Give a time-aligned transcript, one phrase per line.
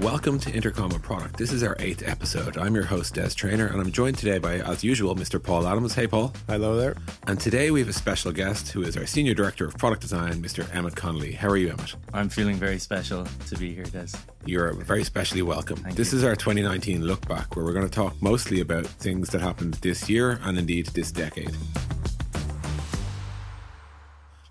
[0.00, 1.36] Welcome to Intercom on Product.
[1.36, 2.58] This is our eighth episode.
[2.58, 5.40] I'm your host, Des Traynor, and I'm joined today by, as usual, Mr.
[5.40, 5.94] Paul Adams.
[5.94, 6.32] Hey, Paul.
[6.48, 6.96] Hello there.
[7.28, 10.42] And today we have a special guest who is our Senior Director of Product Design,
[10.42, 10.68] Mr.
[10.74, 11.30] Emmet Connolly.
[11.30, 11.94] How are you, Emmet?
[12.12, 14.08] I'm feeling very special to be here, Des.
[14.44, 15.76] You're very specially welcome.
[15.76, 16.18] Thank this you.
[16.18, 19.74] is our 2019 look back, where we're going to talk mostly about things that happened
[19.74, 21.56] this year and indeed this decade.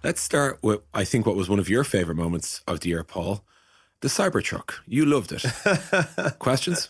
[0.06, 3.04] Let's start with, I think, what was one of your favorite moments of the year,
[3.04, 3.44] Paul.
[4.04, 4.72] The Cybertruck.
[4.86, 5.44] You loved it.
[6.40, 6.90] Questions?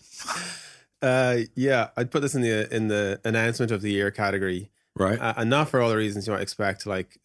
[1.00, 5.18] Uh, yeah, I'd put this in the in the announcement of the year category, Right.
[5.20, 7.18] uh, and not for all the reasons you might expect, like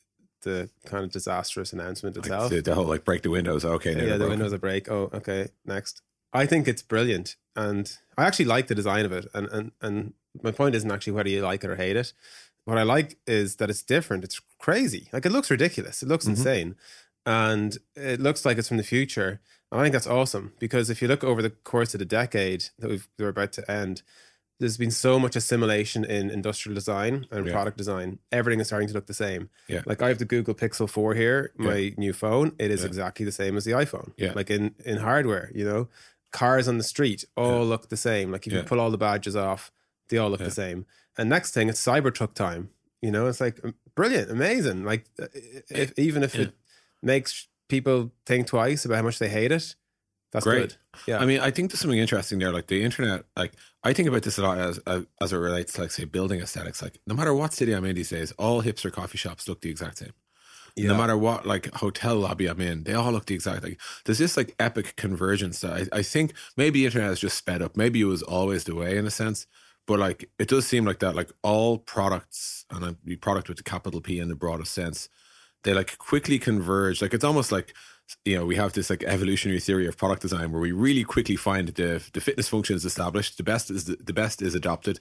[0.44, 2.50] the kind of disastrous announcement itself.
[2.52, 3.66] the, the whole like break the windows.
[3.66, 4.30] Okay, yeah, the broken.
[4.30, 4.92] windows are break.
[4.92, 6.02] Oh, okay, next.
[6.34, 9.26] I think it's brilliant, and I actually like the design of it.
[9.34, 10.14] And and and
[10.44, 12.14] my point isn't actually whether you like it or hate it.
[12.66, 14.24] What I like is that it's different.
[14.24, 15.10] It's crazy.
[15.12, 16.04] Like it looks ridiculous.
[16.04, 16.30] It looks Mhm.
[16.30, 16.76] insane,
[17.26, 19.40] and it looks like it's from the future.
[19.72, 22.66] And I think that's awesome because if you look over the course of the decade
[22.80, 24.02] that we've, we're about to end,
[24.60, 27.54] there's been so much assimilation in industrial design and Yeah.
[27.54, 28.20] product design.
[28.32, 29.50] Everything is starting to look the same.
[29.68, 29.84] Yeah.
[29.86, 32.54] Like I have the Google Pixel 4 here, my new phone.
[32.60, 32.88] It is Yeah.
[32.88, 34.12] exactly the same as the iPhone.
[34.18, 34.34] Yeah.
[34.36, 35.88] Like in, in hardware, you know,
[36.32, 38.32] cars on the street all look the same.
[38.32, 38.60] Like if Yeah.
[38.60, 39.72] you pull all the badges off,
[40.10, 40.48] they all look Yeah.
[40.48, 40.86] the same.
[41.18, 42.70] And next thing, it's Cybertruck time.
[43.02, 44.84] You know, it's like um, brilliant, amazing.
[44.84, 45.28] Like uh,
[45.70, 46.42] if, even if Yeah.
[46.46, 46.54] it
[47.02, 49.76] makes people think twice about how much they hate it,
[50.32, 50.60] that's Great.
[50.60, 50.76] good.
[51.08, 51.20] Yeah.
[51.20, 52.52] I mean, I think there's something interesting there.
[52.52, 53.54] Like the internet, like
[53.84, 54.78] I think about this a lot as
[55.22, 56.82] as, it relates to like say building aesthetics.
[56.82, 59.70] Like no matter what city I'm in these days, all hipster coffee shops look the
[59.72, 60.14] exact same.
[60.76, 60.90] yeah.
[60.90, 63.64] No matter what like hotel lobby I'm in, they all look the exact.
[63.64, 67.38] Like there's this like epic convergence that I, I think maybe the internet has just
[67.38, 67.76] sped up.
[67.76, 69.48] Maybe it was always the way in a sense.
[69.88, 71.16] But like it does seem like that.
[71.16, 75.10] Like all products, and I mean product with the capital P in the broadest sense,
[75.64, 77.02] they like quickly converge.
[77.02, 77.74] Like it's almost like
[78.26, 81.36] you know we have this like evolutionary theory of product design where we really quickly
[81.36, 85.00] find the the fitness function is established, the best is the, the best is adopted,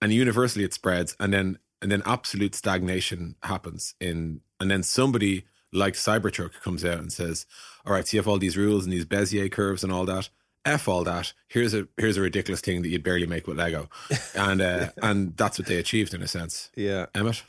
[0.00, 5.44] and universally it spreads, and then and then absolute stagnation happens in, and then somebody
[5.72, 7.46] like Cybertruck comes out and says,
[7.86, 10.28] "All right, so you have all these rules and these Bezier curves and all that."
[10.64, 11.32] F all that.
[11.48, 13.88] Here's a here's a ridiculous thing that you'd barely make with Lego,
[14.36, 16.70] and uh, and that's what they achieved in a sense.
[16.76, 17.06] yeah.
[17.14, 17.42] Emmet,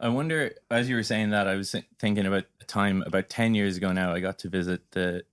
[0.00, 3.54] I wonder, as you were saying that, I was thinking about a time about 10
[3.54, 5.24] years ago now, I got to visit the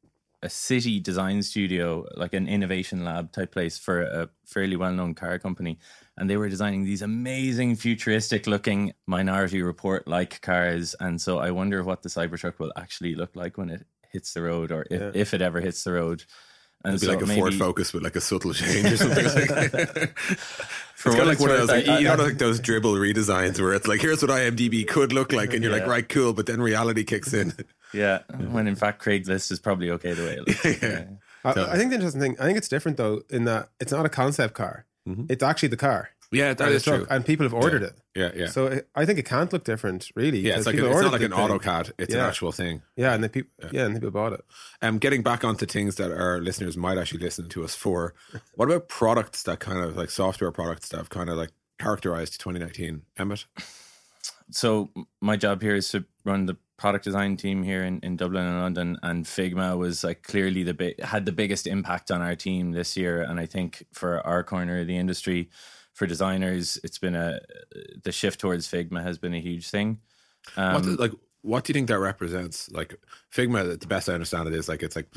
[0.44, 5.16] a city design studio, like an innovation lab type place for a fairly well known
[5.16, 5.80] car company.
[6.18, 10.96] And they were designing these amazing futuristic looking minority report like cars.
[11.00, 14.44] And so I wonder what the Cybertruck will actually look like when it hits the
[14.44, 15.12] road or if, Yeah.
[15.16, 16.24] if it ever hits the road.
[16.86, 19.26] And it'd be so like a Ford Focus with like a subtle change or something.
[19.26, 22.96] For it's kind of like one of those, like, I- you know, like those Dribbble
[22.98, 26.34] redesigns where it's like, here's what IMDb could look like, and you're like, right, cool,
[26.34, 27.54] but then reality kicks in.
[27.94, 30.66] Yeah, when in fact Craigslist is probably okay the way it looks.
[30.84, 31.06] Yeah.
[31.46, 33.92] I, So- I think the interesting thing, I think it's different though, in that it's
[33.94, 34.86] not a concept car.
[35.08, 35.28] Mhm.
[35.32, 36.10] It's actually the car.
[36.32, 37.08] Yeah, that and truck, true.
[37.10, 37.94] And people have ordered it.
[38.16, 40.40] Yeah, yeah, So it, I think it can't look different, really.
[40.40, 40.58] yeah.
[40.58, 41.40] It's like people it's not like an thing.
[41.40, 42.82] AutoCAD; it's an actual thing.
[42.96, 43.86] Yeah, and the people, yeah.
[43.86, 44.46] and the people bought it.
[44.82, 48.14] Um, getting back onto things that our listeners might actually listen to us for.
[48.56, 52.40] What about products that kind of like software products that have kind of like characterized
[52.40, 53.04] 2019?
[53.18, 53.46] Emmet,
[54.52, 54.90] so
[55.22, 58.60] my job here is to run the product design team here in, in Dublin and
[58.60, 62.74] London and Figma was like clearly the big had the biggest impact on our team
[62.74, 65.50] this year and I think for our corner of the industry
[65.96, 67.40] for designers it's been a
[68.04, 70.00] the shift towards Figma has been a huge thing
[70.58, 71.12] um, what does, like
[71.42, 72.72] what do you think that represents?
[72.72, 72.96] Like
[73.34, 75.10] Figma, the best I understand it is like it's like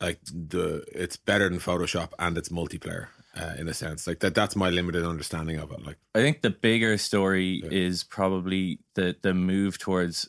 [0.00, 3.06] like the it's better than Photoshop and it's multiplayer
[3.36, 4.06] uh, in a sense.
[4.06, 5.84] Like that that's my limited understanding of it.
[5.84, 10.28] Like I think the bigger story is probably the the move towards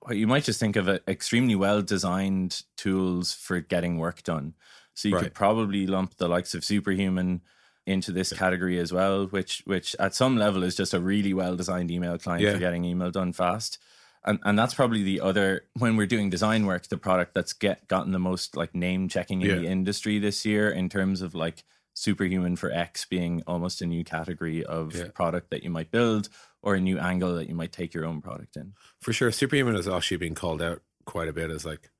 [0.00, 4.54] what you might just think of it, extremely well designed tools for getting work done.
[4.94, 5.24] So you Right.
[5.24, 7.40] could probably lump the likes of Superhuman
[7.86, 11.56] into this category as well, which which at some level is just a really well
[11.56, 12.52] designed email client Yeah.
[12.52, 13.78] for getting email done fast.
[14.24, 17.88] And and that's probably the other when we're doing design work, the product that's get
[17.88, 19.54] gotten the most like name checking in Yeah.
[19.56, 24.04] the industry this year in terms of like superhuman for X being almost a new
[24.04, 25.08] category of Yeah.
[25.12, 26.28] product that you might build
[26.62, 28.74] or a new angle that you might take your own product in.
[29.00, 31.90] for sure, Superhuman is actually being called out quite a bit as like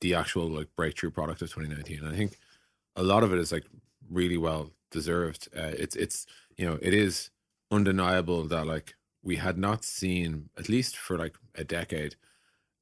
[0.00, 2.02] the actual like breakthrough product of 2019.
[2.04, 2.38] I think
[2.96, 3.66] a lot of it is like
[4.10, 5.48] really well deserved.
[5.56, 6.26] Uh, it's it's
[6.56, 7.30] you know it is
[7.70, 12.16] undeniable that like we had not seen at least for like a decade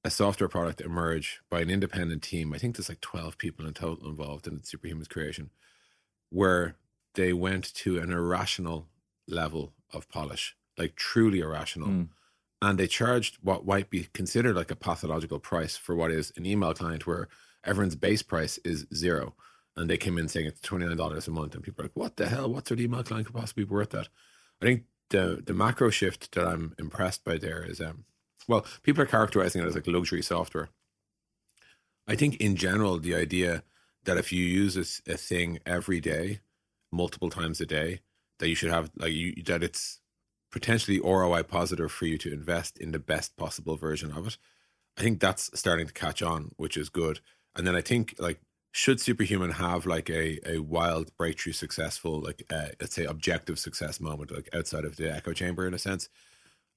[0.06, 2.54] a software product emerge by an independent team.
[2.54, 5.50] I think there's like 12 people in total involved in Superhuman's creation,
[6.30, 6.76] where
[7.14, 8.86] they went to an irrational
[9.26, 11.88] level of polish, like truly irrational.
[11.88, 12.08] Mm.
[12.62, 16.46] And they charged what might be considered like a pathological price for what is an
[16.46, 17.26] email client where
[17.64, 19.34] everyone's base price is zero.
[19.76, 21.96] And they came in saying it's twenty nine dollars a month, and people are like,
[21.96, 22.52] "What the hell?
[22.52, 24.08] What's their email client could possibly be worth that?"
[24.62, 28.05] I think the the macro shift that I'm impressed by there is, um,
[28.49, 30.70] well, people are characterizing it as like luxury software.
[32.08, 33.62] I think in general, the idea
[34.05, 36.40] that if you use a, a thing every day,
[36.93, 38.00] multiple times a day,
[38.38, 40.00] that you should have like you that it's
[40.50, 44.38] potentially ROI positive for you to invest in the best possible version of it.
[44.96, 47.20] I think that's starting to catch on, which is good.
[47.55, 48.40] And then I think like
[48.82, 54.00] should superhuman have like a a wild breakthrough successful like uh, let's say objective success
[54.00, 56.08] moment like outside of the echo chamber in a sense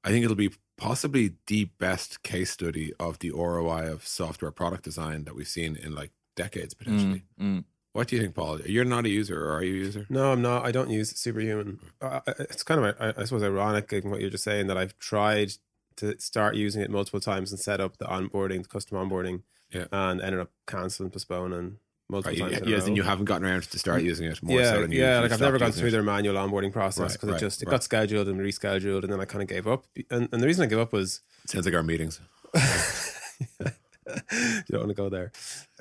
[0.05, 4.83] i think it'll be possibly the best case study of the roi of software product
[4.89, 7.63] design that we've seen in like decades potentially Mm, mm.
[7.91, 10.31] what do you think paul you're not a user or are you a user No,
[10.31, 10.65] I'm not.
[10.65, 11.79] I don't use Superhuman.
[12.01, 12.21] Uh,
[12.53, 15.49] it's kind of, I, I suppose, ironic given what you're just saying that I've tried
[15.97, 19.37] to start using it multiple times and set up the onboarding, the custom onboarding,
[19.77, 19.87] Yeah.
[19.91, 21.67] and ended up canceling, postponing
[22.09, 22.67] multiple Right, times.
[22.67, 25.19] yes, and you haven't gotten around to start using it more yeah, so yeah.
[25.19, 25.91] Like I've never gone through it.
[25.91, 29.19] their manual onboarding process because right, it just it got scheduled and rescheduled, and then
[29.21, 29.85] I kind of gave up.
[30.09, 32.19] And, and the reason I gave up was it sounds like our meetings
[32.55, 33.65] you
[34.71, 35.31] don't want to go there.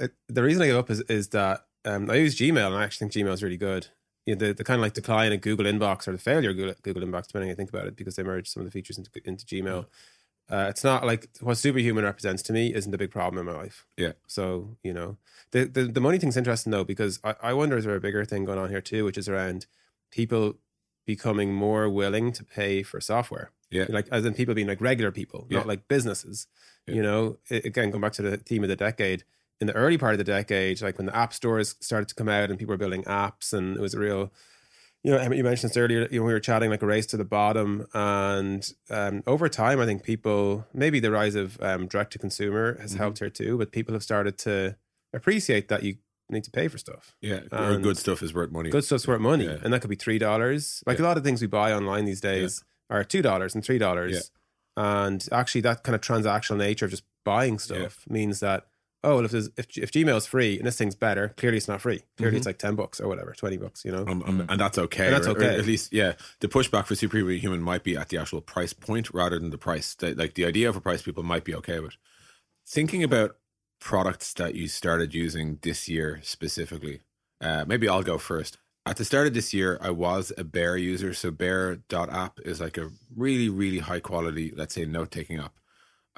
[0.01, 2.85] Uh, the reason I gave up is is that um, I use Gmail and I
[2.85, 3.87] actually think Gmail is really good.
[4.27, 6.57] You know, the, the kind of like decline of Google Inbox or the failure of
[6.57, 8.71] Google, Google Inbox, depending how you think about it, because they merged some of the
[8.71, 9.87] features into, into Gmail.
[10.51, 13.59] Uh, it's not like what superhuman represents to me isn't a big problem in my
[13.61, 13.85] life.
[13.97, 14.13] Yeah.
[14.27, 15.19] So you know,
[15.51, 18.25] the the, the money thing's interesting though because I, I wonder is there a bigger
[18.25, 19.67] thing going on here too, which is around
[20.11, 20.55] people
[21.07, 23.51] becoming more willing to pay for software.
[23.71, 23.87] Yeah.
[23.89, 25.59] Like as in people being like regular people, Yeah.
[25.59, 26.47] not like businesses.
[26.87, 26.95] Yeah.
[26.97, 29.25] You know, I- again, going back to the theme of the decade,
[29.61, 32.29] in the early part of the decade, like when the app stores started to come
[32.29, 34.33] out and people were building apps, and it was a real,
[35.05, 36.09] you know, you mentioned this earlier.
[36.11, 39.81] You know, we were chatting like a race to the bottom, and um, over time,
[39.81, 42.99] I think people, maybe the rise of um, direct to consumer has Mhm.
[42.99, 44.77] helped here too, but people have started to
[45.13, 45.97] appreciate that you
[46.31, 47.15] need to pay for stuff.
[47.23, 49.59] yeah or And- good stuff is worth money Good stuff's worth money, Yeah.
[49.63, 50.83] and that could be three dollars.
[50.87, 53.79] Like a lot of things we buy online these days are two dollars and three
[53.79, 54.31] dollars.
[54.77, 58.67] And actually, that kind of transactional nature of just buying stuff means that
[59.05, 61.81] oh, well, if there's, if if Gmail's free and this thing's better, clearly it's not
[61.81, 62.03] free.
[62.17, 63.85] Clearly, it's like ten bucks or whatever, twenty bucks.
[63.85, 65.07] You know, Um, um, and that's okay.
[65.07, 65.59] And that's or- or okay.
[65.59, 66.13] at least, yeah.
[66.41, 69.95] The pushback for superhuman might be at the actual price point rather than the price.
[69.95, 71.97] The- like the idea of a price, people might be okay with.
[72.67, 73.37] Thinking about
[73.81, 77.01] products that you started using this year specifically,
[77.41, 78.59] uh, maybe I'll go first.
[78.85, 81.13] At the start of this year, I was a Bear user.
[81.13, 85.53] So Bear.app is like a really, really high quality, let's say, note taking app.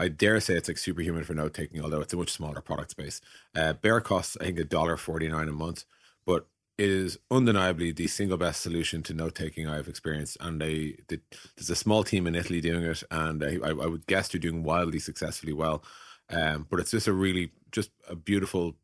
[0.01, 2.93] I dare say it's like superhuman for note taking, although it's a much smaller product
[2.93, 3.21] space.
[3.55, 5.85] Uh, Bear costs, I think, a dollar forty nine a month,
[6.25, 6.47] but
[6.79, 10.39] it is undeniably the single best solution to note taking I've experienced.
[10.41, 11.19] And they, they,
[11.55, 14.63] there's a small team in Italy doing it, and I, I, would guess they're doing
[14.63, 15.85] wildly successfully well.
[16.31, 18.77] Um, but it's just a really, just a beautiful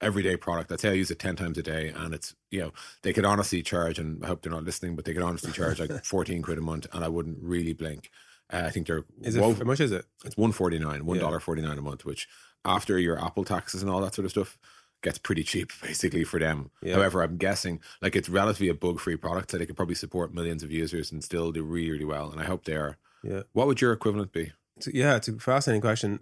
[0.00, 0.70] everyday product.
[0.70, 3.24] I'd say I use it 10 times a day and it's, you know, they could
[3.24, 6.40] honestly charge, and I hope they're not listening, but they could honestly charge like 14
[6.42, 8.12] quid a month and I wouldn't really blink.
[8.52, 10.04] Uh, I think they're, is it wo- how much is it?
[10.24, 12.28] it's 149 $1.49 a month, which
[12.64, 14.58] after your Apple taxes and all that sort of stuff
[15.02, 16.70] gets pretty cheap basically for them.
[16.82, 16.94] Yeah.
[16.94, 20.32] However, I'm guessing like it's relatively a bug free product so they could probably support
[20.34, 22.30] millions of users and still do really, really well.
[22.30, 22.96] And I hope they are.
[23.22, 23.42] Yeah.
[23.52, 24.52] What would your equivalent be?
[24.92, 26.20] Yeah, it's a fascinating question.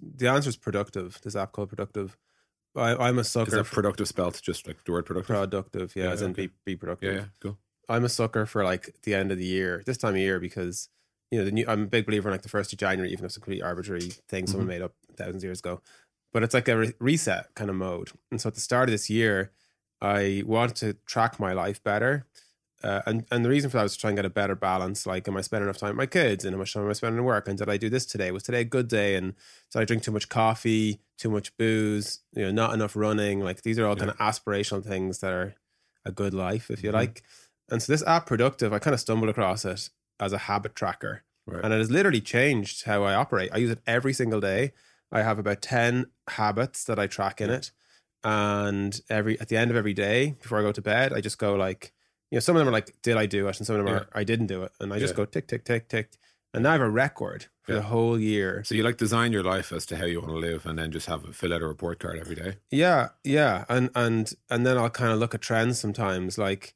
[0.00, 1.20] The answer is productive.
[1.22, 2.16] This app called Productive.
[2.74, 5.34] I, I'm a Is sucker that for productive spelt just like the word productive?
[5.36, 5.94] productive.
[5.96, 7.12] Yeah, Yeah, as in be, be productive.
[7.12, 7.56] yeah, yeah, go.
[7.88, 10.88] I'm a sucker for like the end of the year, this time of year, because
[11.30, 11.64] you know the new.
[11.68, 13.62] I'm a big believer in like the first of January, even if it's a completely
[13.62, 14.68] arbitrary thing someone Mm-hmm.
[14.68, 15.80] made up thousands of years ago.
[16.32, 18.10] But it's like a re- reset kind of mode.
[18.30, 19.50] And so at the start of this year,
[20.00, 22.26] I want to track my life better.
[22.82, 25.06] Uh, and and the reason for that was to try and get a better balance.
[25.06, 26.44] Like, am I spending enough time with my kids?
[26.44, 27.46] And how much time am I spending at work?
[27.46, 28.30] And did I do this today?
[28.30, 29.16] Was today a good day?
[29.16, 29.34] And
[29.70, 32.20] did I drink too much coffee, too much booze?
[32.32, 33.40] You know, not enough running.
[33.40, 34.06] Like these are all Yeah.
[34.06, 35.54] kind of aspirational things that are
[36.06, 36.94] a good life, if you Mhm.
[36.94, 37.22] like.
[37.70, 39.90] And so this app, Productive, I kind of stumbled across it
[40.20, 41.64] as a habit tracker, Right.
[41.64, 43.50] and it has literally changed how I operate.
[43.52, 44.72] I use it every single day.
[45.10, 47.72] I have about ten habits that I track in it,
[48.22, 51.38] and every at the end of every day before I go to bed, I just
[51.38, 51.92] go like,
[52.30, 53.94] you know, some of them are like, did I do it, and some of them
[53.94, 54.00] Yeah.
[54.02, 55.18] are I didn't do it, and I just Yeah.
[55.18, 56.10] go tick tick tick tick,
[56.54, 57.78] and now I have a record for Yeah.
[57.78, 58.62] the whole year.
[58.64, 60.92] So you like design your life as to how you want to live and then
[60.92, 62.58] just have a fill out a report card every day.
[62.70, 66.36] Yeah, yeah, and and and then I'll kind of look at trends sometimes.
[66.38, 66.74] Like,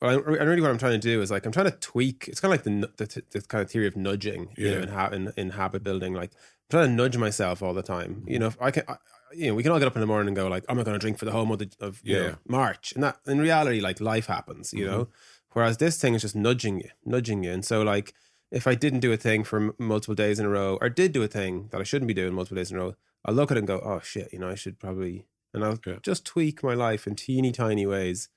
[0.00, 2.26] well, I- and really, what I'm trying to do is like I'm trying to tweak.
[2.28, 2.64] It's kind of like
[2.96, 5.82] the the, the kind of theory of nudging, you know, in, ha- in in habit
[5.82, 6.14] building.
[6.14, 8.24] Like, I'm trying to nudge myself all the time.
[8.26, 8.40] You mm-hmm.
[8.40, 8.96] know, if I can, I,
[9.34, 10.76] you know, we can all get up in the morning and go like, oh I'm
[10.76, 12.18] not going to drink for the whole month of, Yeah.
[12.18, 15.04] know, March, and that in reality, like life happens, you know.
[15.04, 15.10] Mm-hmm.
[15.54, 18.14] Whereas this thing is just nudging you, nudging you, and so like.
[18.50, 21.12] If I didn't do a thing for m- multiple days in a row, or did
[21.12, 23.50] do a thing that I shouldn't be doing multiple days in a row, I'll look
[23.50, 25.96] at it and go, "Oh shit, you know, I should probably and I'll Yeah.
[26.02, 28.28] just tweak my life in teeny tiny ways.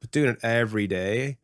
[0.00, 1.38] But doing it every day,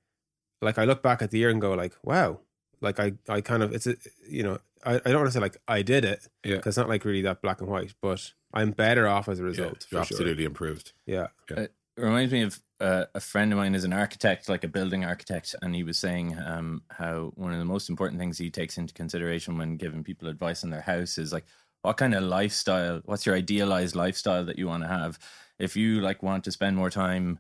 [0.63, 2.41] like I look back at the year and go like, wow,
[2.81, 3.97] like I, I kind of it's a,
[4.29, 6.57] you know I, I don't want to say like I did it Yeah.
[6.57, 9.43] because it's not like really that black and white, but I'm better off as a
[9.43, 9.73] Yeah, result.
[9.77, 10.01] it's for sure.
[10.01, 10.93] absolutely improved.
[11.07, 11.29] Yeah.
[11.51, 15.05] It reminds me of uh, a friend of mine is an architect, like a building
[15.05, 18.77] architect, and he was saying um, how one of the most important things he takes
[18.77, 21.47] into consideration when giving people advice on their house is like
[21.83, 25.19] what kind of lifestyle, what's your idealized lifestyle that you want to have.
[25.59, 27.39] If you like want to spend more time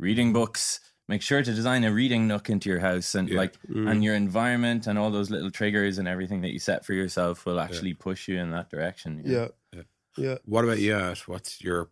[0.00, 3.36] reading books, make sure to design a reading nook into your house, and Yeah.
[3.38, 3.90] like Mm.
[3.90, 7.44] and your environment and all those little triggers and everything that you set for yourself
[7.46, 9.22] will actually push you in that direction.
[9.24, 9.50] you know?
[9.72, 9.78] Yeah.
[9.78, 9.82] Yeah.
[10.26, 10.38] Yeah.
[10.44, 10.94] What about you?
[10.96, 11.26] Ash?
[11.28, 11.90] What's your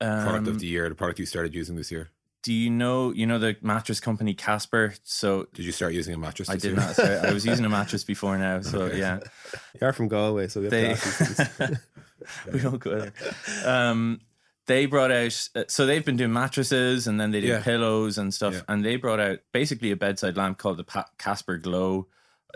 [0.00, 0.88] product Um, of the year?
[0.88, 2.10] The product you started using this year?
[2.42, 4.92] do you know you know the mattress company Casper?
[5.02, 6.50] So Did you start using a mattress?
[6.50, 6.76] I did year?
[6.76, 6.92] not.
[6.92, 8.98] Start, I was using a mattress before now, so Okay.
[8.98, 9.20] yeah,
[9.80, 11.78] You are from Galway, so we have they to ask these
[12.52, 13.12] we don't go there.
[13.64, 14.20] Um,
[14.66, 17.62] they brought out uh, so they've been doing mattresses and then they did Yeah.
[17.62, 18.60] pillows and stuff, Yeah.
[18.68, 22.08] and they brought out basically a bedside lamp called the Pa- Casper Glow.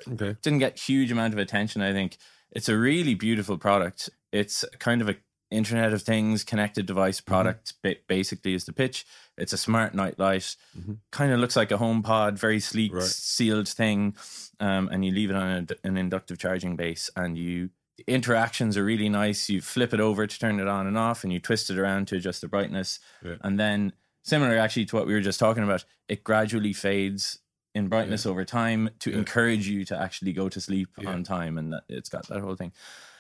[0.06, 0.36] Okay.
[0.42, 1.82] Didn't get huge amount of attention.
[1.82, 2.16] I think
[2.52, 4.08] it's a really beautiful product.
[4.32, 5.16] It's kind of a
[5.50, 7.72] Internet of Things connected device product.
[7.82, 9.06] ba- basically, is the pitch.
[9.38, 10.56] It's a smart night light.
[10.78, 10.98] Mhm.
[11.10, 13.02] Kind of looks like a home pod, very sleek, Right.
[13.02, 14.14] sealed thing.
[14.60, 17.70] Um, and you leave it on a, an inductive charging base, and you
[18.06, 19.48] interactions are really nice.
[19.48, 22.08] You flip it over to turn it on and off, and you twist it around
[22.08, 23.00] to adjust the brightness.
[23.24, 23.34] Yeah.
[23.42, 27.38] And then, similar actually to what we were just talking about, it gradually fades
[27.74, 29.18] in brightness over time to Yeah.
[29.18, 31.10] encourage you to actually go to sleep Yeah.
[31.10, 31.58] on time.
[31.58, 32.72] And that, it's got that whole thing.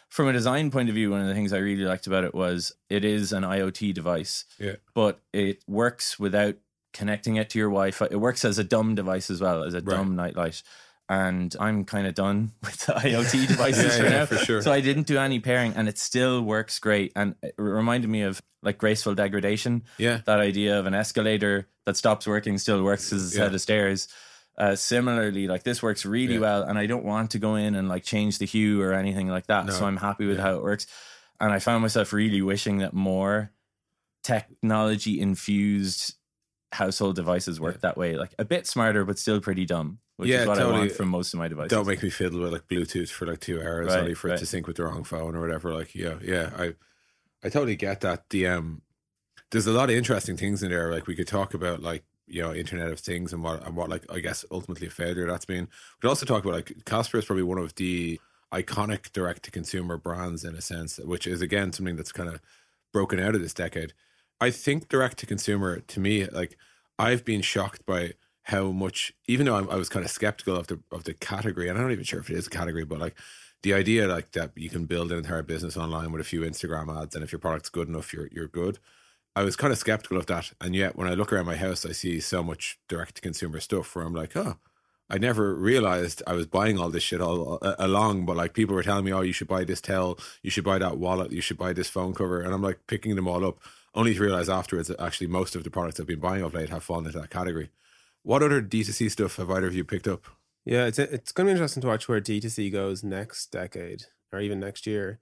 [0.08, 2.34] From a design point of view, one of the things I really liked about it
[2.34, 4.76] was it is an IoT device, Yeah.
[4.94, 6.56] but it works without
[6.94, 8.06] connecting it to your Wi-Fi.
[8.10, 9.96] It works as a dumb device as well as a Right.
[9.96, 10.62] dumb nightlight.
[11.10, 14.26] And I'm kind of done with the IoT devices Yeah, for yeah, now.
[14.26, 14.62] for sure.
[14.62, 17.12] So I didn't do any pairing, and it still works great.
[17.16, 19.84] And it reminded me of like graceful degradation.
[19.96, 20.20] Yeah.
[20.26, 23.54] That idea of an escalator that stops working still works as a set Yeah.
[23.54, 24.08] of stairs.
[24.58, 26.40] Uh, similarly, like this works really Yeah.
[26.40, 29.28] well, and I don't want to go in and like change the hue or anything
[29.28, 29.66] like that.
[29.66, 29.72] No.
[29.72, 30.86] So I'm happy with how it works.
[31.40, 33.52] And I found myself really wishing that more
[34.24, 36.14] technology infused
[36.72, 37.80] household devices work Yeah.
[37.82, 40.64] that way, like a bit smarter but still pretty dumb, which Yeah, is what I
[40.64, 40.80] totally.
[40.80, 41.70] want from most of my devices.
[41.70, 44.38] Don't make me fiddle with like Bluetooth for like two hours Right, only for it
[44.38, 45.72] to sync with the wrong phone or whatever.
[45.74, 46.66] Like, yeah, yeah, I,
[47.44, 48.30] I totally get that.
[48.30, 48.82] The um,
[49.50, 50.90] there's a lot of interesting things in there.
[50.92, 53.88] Like we could talk about like you know Internet of Things and what and what
[53.90, 55.64] like I guess ultimately a failure that's been.
[55.64, 58.20] We could also talk about like Casper is probably one of the
[58.52, 62.40] iconic direct to consumer brands in a sense, which is again something that's kind of
[62.92, 63.92] broken out of this decade.
[64.40, 66.56] I think direct to consumer to me, like
[66.98, 68.14] I've been shocked by
[68.48, 71.68] how much, even though I'm, I was kind of skeptical of the of the category,
[71.68, 73.14] and I'm not even sure if it is a category, but like
[73.62, 76.90] the idea like that you can build an entire business online with a few Instagram
[77.00, 78.78] ads, and if your product's good enough, you're you're good.
[79.36, 81.84] I was kind of skeptical of that, and yet when I look around my house,
[81.84, 84.56] I see so much direct to consumer stuff where I'm like, oh,
[85.10, 88.74] I never realized I was buying all this shit all uh, along, but like people
[88.74, 91.42] were telling me, oh, you should buy this towel, you should buy that wallet, you
[91.42, 93.58] should buy this phone cover, and I'm like picking them all up,
[93.94, 96.70] only to realize afterwards that actually most of the products I've been buying of late
[96.70, 97.68] have fallen into that category.
[98.28, 100.26] What other D2C stuff have either of you picked up?
[100.66, 104.38] Yeah, it's it's going to be interesting to watch where D2C goes next decade or
[104.40, 105.20] even next year.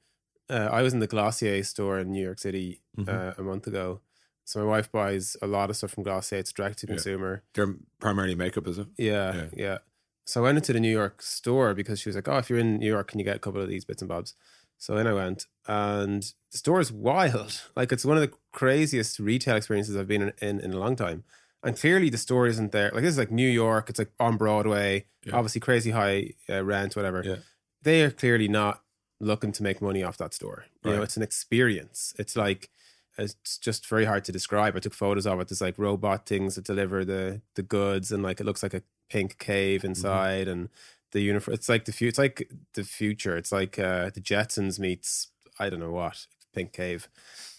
[0.51, 3.09] Uh, I was in the Glossier store in New York City Mhm.
[3.09, 4.01] uh, a month ago.
[4.45, 6.39] So my wife buys a lot of stuff from Glossier.
[6.39, 6.95] It's direct to Yeah.
[6.95, 7.45] consumer.
[7.55, 8.89] They're primarily makeup, is it?
[8.99, 9.49] Yeah, Yeah.
[9.55, 9.79] yeah,
[10.25, 12.59] So I went into the New York store because she was like, "Oh, if you're
[12.59, 14.35] in New York, can you get a couple of these bits and bobs?"
[14.79, 17.53] So then I went, and the store is wild.
[17.77, 20.97] Like it's one of the craziest retail experiences I've been in in, in a long
[20.97, 21.23] time.
[21.67, 22.91] And clearly, the store isn't there.
[22.93, 23.91] Like this is like New York.
[23.91, 25.07] It's like on Broadway.
[25.25, 25.35] Yeah.
[25.37, 27.23] Obviously, crazy high uh, rent, whatever.
[27.25, 27.37] Yeah.
[27.83, 28.83] They are clearly not
[29.21, 30.67] looking to make money off that store.
[30.85, 32.15] You know, it's an experience.
[32.19, 32.71] It's like
[33.19, 34.77] it's just very hard to describe.
[34.77, 35.49] I took photos of it.
[35.49, 38.83] There's like robot things that deliver the the goods, and like it looks like a
[39.11, 39.89] pink cave Mm-hmm.
[39.89, 40.69] inside, and
[41.13, 41.55] the uniform.
[41.55, 42.09] It's like the future.
[42.11, 43.37] It's like the future.
[43.37, 46.27] It's like uh, the Jetsons meets I don't know what
[46.57, 47.09] pink cave,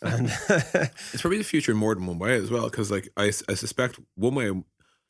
[0.02, 0.28] and
[1.14, 3.54] It's probably the future in more than one way as well, because like I, I
[3.54, 4.50] suspect one way,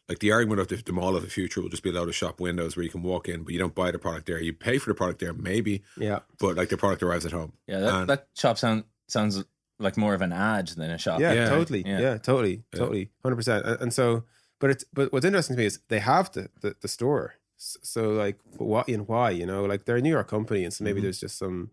[0.10, 2.08] like the argument of the, the mall of the future will just be a lot
[2.08, 4.40] of shop windows where you can walk in, but you don't buy the product there.
[4.42, 7.54] You pay for the product there, maybe, yeah, but like the product arrives at home.
[7.68, 9.44] Yeah, that, And- that shop sound, sounds
[9.80, 11.20] like more of an ad than a shop.
[11.20, 11.50] yeah, Yeah.
[11.50, 12.00] totally, Yeah.
[12.00, 13.66] yeah, totally, totally, hundred percent.
[13.66, 14.24] And, and so,
[14.60, 17.36] but it's but what's interesting to me is they have the the, the store.
[17.60, 19.32] So like, what and why?
[19.32, 21.04] You know, like they're a New York company, and so maybe Mhm.
[21.04, 21.72] there's just some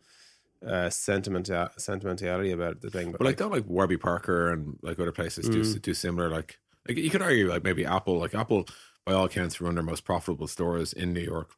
[0.66, 3.12] uh sentiment sentimentality about the thing.
[3.12, 5.82] But, But like don't like Warby Parker and like other places do Mm.
[5.82, 6.28] do similar.
[6.30, 8.66] Like like you could argue like maybe Apple, like Apple
[9.06, 11.50] by all accounts run their most profitable stores in New York.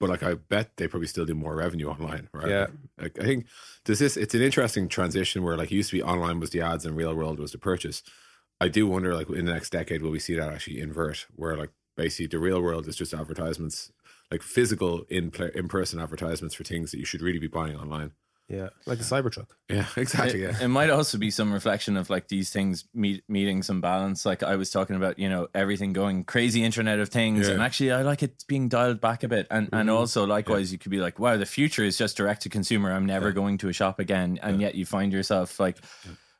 [0.00, 2.48] but like I bet they probably still do more revenue online, right?
[2.48, 2.66] Yeah.
[2.98, 3.46] Like I think
[3.84, 4.16] there's this.
[4.16, 6.96] It's an interesting transition where like it used to be online was the ads and
[6.96, 8.02] real world was the purchase.
[8.60, 11.56] I do wonder like in the next decade will we see that actually invert where
[11.56, 13.92] like basically the real world is just advertisements
[14.30, 18.12] like physical in in person advertisements for things that you should really be buying online.
[18.50, 19.46] Yeah, like the Cybertruck.
[19.68, 20.42] Yeah, exactly.
[20.42, 23.80] It, Yeah, it might also be some reflection of like these things meet, meeting some
[23.80, 24.26] balance.
[24.26, 27.54] Like I was talking about, you know, everything going crazy Internet of Things, Yeah.
[27.54, 29.46] and actually I like it being dialed back a bit.
[29.50, 29.96] And and mm-hmm.
[29.96, 32.90] also likewise, you could be like, wow, the future is just direct to consumer.
[32.92, 35.78] I'm never going to a shop again, and yet you find yourself like.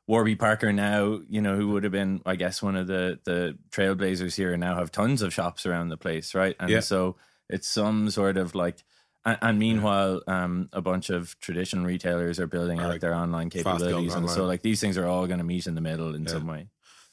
[0.08, 3.56] Warby Parker now, you know, who would have been, I guess, one of the the
[3.70, 6.56] trailblazers here, and now have tons of shops around the place, right?
[6.58, 6.80] And Yeah.
[6.80, 7.14] so
[7.48, 8.82] it's some sort of like,
[9.24, 13.50] and, and meanwhile, um, a bunch of traditional retailers are building out like their online
[13.50, 16.26] capabilities, and so like these things are all going to meet in the middle in
[16.26, 16.68] some way.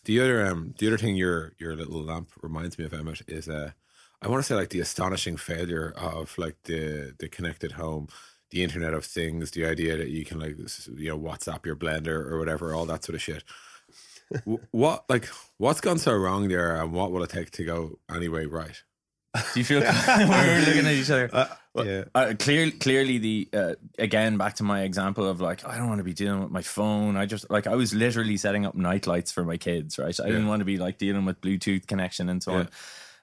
[0.06, 3.50] The other um the other thing your your little lamp reminds me of Emmet is
[3.50, 3.72] uh
[4.22, 8.08] I want to say like the astonishing failure of like the the connected home,
[8.52, 12.26] the Internet of Things, the idea that you can like you know WhatsApp your blender
[12.32, 13.44] or whatever, all that sort of shit.
[14.72, 18.46] What like what's gone so wrong there, and what will it take to go anyway
[18.46, 18.82] right?
[19.54, 21.30] Do you feel we're looking at each other?
[21.76, 25.88] yeah, Uh, clear, clearly, the uh, again back to my example of like I don't
[25.90, 27.18] want to be dealing with my phone.
[27.18, 30.00] I just like I was literally setting up night lights for my kids.
[30.00, 32.70] Right, I didn't want to be like dealing with Bluetooth connection and so on.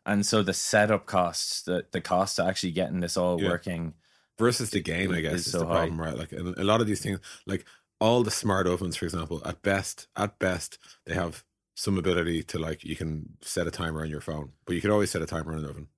[0.07, 3.49] And so the setup costs, the the cost to actually getting this all Yeah.
[3.49, 3.95] working.
[4.39, 5.73] versus the gain, I guess, is is so the high.
[5.89, 6.17] problem, right?
[6.17, 7.65] Like a lot of these things, like
[8.01, 11.45] all the smart ovens, for example, at best, at best, they have
[11.75, 14.91] some ability to like you can set a timer on your phone, but you can
[14.91, 15.89] always set a timer on an oven.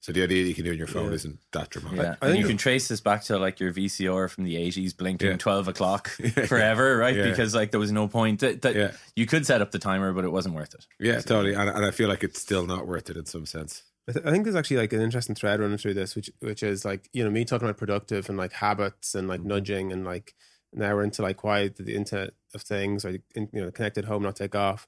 [0.00, 1.14] So the idea that you can do it on your phone Yeah.
[1.14, 1.98] isn't that dramatic.
[1.98, 4.56] Yeah, I and think- you can trace this back to like your VCR from the
[4.56, 5.36] eighties, blinking Yeah.
[5.36, 6.08] twelve o'clock
[6.46, 7.16] forever, right?
[7.16, 7.28] Yeah.
[7.28, 8.92] Because like there was no point that, that Yeah.
[9.16, 10.86] you could set up the timer, but it wasn't worth it.
[11.00, 11.54] Yeah, totally.
[11.54, 13.82] And, and I feel like it's still not worth it in some sense.
[14.08, 16.62] I, th- I think there's actually like an interesting thread running through this, which which
[16.62, 19.46] is like you know me talking about productive and like habits and like mm.
[19.46, 20.34] nudging and like
[20.72, 24.04] now we're into like why the Internet of Things or in, you know the connected
[24.04, 24.86] home not take off.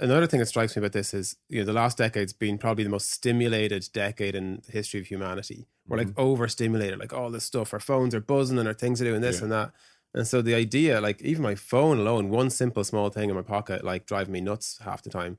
[0.00, 2.82] Another thing that strikes me about this is you know the last decade's been probably
[2.84, 5.68] the most stimulated decade in the history of humanity.
[5.88, 6.20] We're like mm-hmm.
[6.20, 7.72] overstimulated, like all this stuff.
[7.72, 9.42] Our phones are buzzing and our things are doing this Yeah.
[9.44, 9.72] and that.
[10.14, 13.42] And so the idea, like even my phone alone, one simple small thing in my
[13.42, 15.38] pocket, like driving me nuts half the time.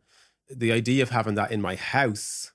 [0.49, 2.51] The idea of having that in my house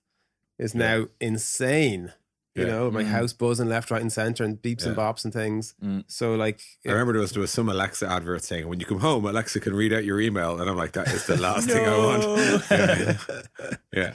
[0.58, 2.12] is now insane.
[2.54, 2.70] You Yeah.
[2.72, 3.06] know, my Mhm.
[3.06, 5.74] house buzzing left, right, and center, and beeps and bops and things.
[5.82, 6.04] Mm.
[6.06, 9.00] So, like, I remember there was, there was some Alexa advert saying, when you come
[9.00, 10.60] home, Alexa can read out your email.
[10.60, 12.64] And I'm like, that is the last thing I want.
[12.70, 13.16] Yeah.
[13.92, 14.14] yeah.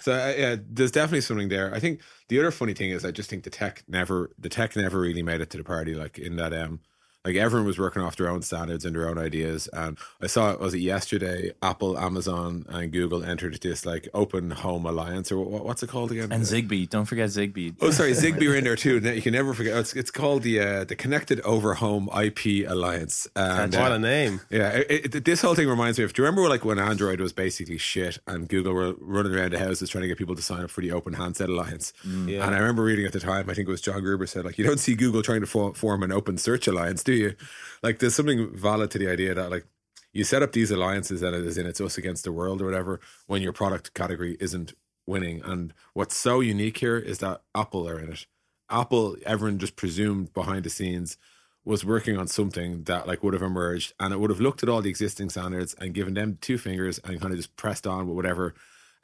[0.00, 1.74] So uh, yeah, there's definitely something there.
[1.74, 4.76] I think the other funny thing is I just think the tech never the tech
[4.76, 5.94] never really made it to the party.
[5.94, 6.78] Like in that um
[7.24, 9.68] like everyone was working off their own standards and their own ideas.
[9.72, 14.50] And I saw it was it yesterday, Apple, Amazon, and Google entered this like open
[14.50, 16.32] home alliance or what, what's it called again?
[16.32, 17.76] And Zigbee, don't forget Zigbee.
[17.80, 19.00] Oh, sorry, Zigbee are in there too.
[19.12, 19.76] You can never forget.
[19.76, 23.28] It's, it's called the uh, the Connected Over Home IP Alliance.
[23.36, 24.40] And, what uh, a name.
[24.48, 26.12] yeah, it, it, this whole thing reminds me of.
[26.12, 29.58] Do you remember like when Android was basically shit and Google were running around the
[29.58, 31.92] houses trying to get people to sign up for the Open Handset Alliance?
[32.04, 32.46] Yeah.
[32.46, 34.56] And I remember reading at the time, I think it was John Gruber said, like,
[34.56, 37.34] you don't see Google trying to form an open search alliance, do you?
[37.82, 39.66] Like, there's something valid to the idea that like
[40.12, 42.66] you set up these alliances and it is in it's us against the world or
[42.66, 44.74] whatever when your product category isn't
[45.06, 45.42] winning.
[45.44, 48.26] And what's so unique here is that Apple are in it.
[48.70, 51.16] Apple, everyone just presumed behind the scenes
[51.64, 54.68] was working on something that like would have emerged and it would have looked at
[54.68, 58.06] all the existing standards and given them two fingers and kind of just pressed on
[58.08, 58.54] with whatever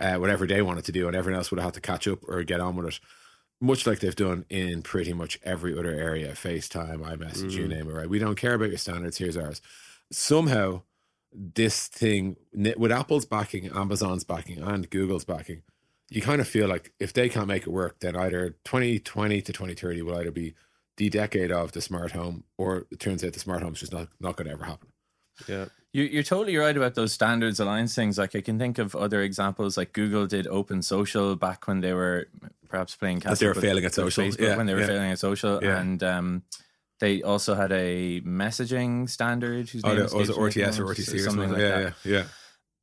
[0.00, 2.18] uh, whatever they wanted to do and everyone else would have had to catch up
[2.26, 3.00] or get on with it
[3.60, 7.70] much like they've done in pretty much every other area FaceTime, iMessage, you mm.
[7.70, 8.08] name it, right?
[8.08, 9.60] We don't care about your standards, here's ours.
[10.10, 10.82] Somehow,
[11.32, 15.62] this thing, with Apple's backing, Amazon's backing, and Google's backing,
[16.08, 19.52] you kind of feel like if they can't make it work, then either 2020 to
[19.52, 20.54] 2030 will either be
[20.96, 24.08] the decade of the smart home, or it turns out the smart home's just not,
[24.20, 24.88] not going to ever happen.
[25.46, 25.66] Yeah.
[25.92, 28.18] You're, you're totally right about those standards alliance things.
[28.18, 31.92] Like I can think of other examples, like Google did Open Social back when they
[31.94, 32.28] were
[32.68, 34.24] perhaps playing catch they were failing at social.
[34.24, 34.86] Facebook Yeah, when they were yeah.
[34.86, 35.78] failing at social, Yeah.
[35.80, 36.42] and um,
[37.00, 39.70] they also had a messaging standard.
[39.70, 41.50] Whose Oh, name was it escapes me at RTS or RTC or something something?
[41.52, 41.94] like yeah, that.
[42.04, 42.24] yeah, yeah.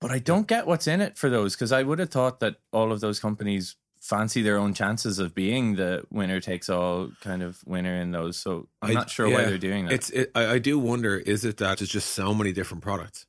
[0.01, 2.55] But I don't get what's in it for those because I would have thought that
[2.73, 3.75] all of those companies
[4.07, 8.37] fancy their own chances of being the winner takes all kind of winner in those.
[8.37, 9.93] So I'm I- not sure why yeah, they're doing that.
[9.93, 13.25] It's it, I, I do wonder is it that there's just so many different products,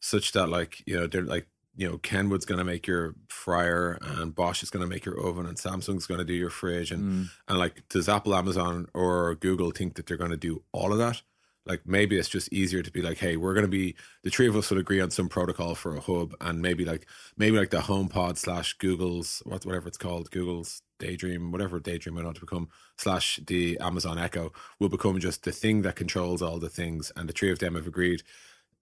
[0.00, 3.98] such that like you know they're like you know Kenwood's going to make your fryer
[4.02, 6.90] and Bosch is going to make your oven and Samsung's going to do your fridge
[6.90, 7.30] and Mm.
[7.48, 10.98] and like does Apple, Amazon, or Google think that they're going to do all of
[10.98, 11.22] that?
[11.64, 13.94] Like maybe it's just easier to be like, hey, we're going to be
[14.24, 17.06] the three of us will agree on some protocol for a hub, and maybe like
[17.36, 22.26] maybe like the HomePod slash Google's what whatever it's called, Google's Daydream, whatever Daydream went
[22.26, 26.58] on to become, slash the Amazon Echo will become just the thing that controls all
[26.58, 27.12] the things.
[27.16, 28.22] And the three of them have agreed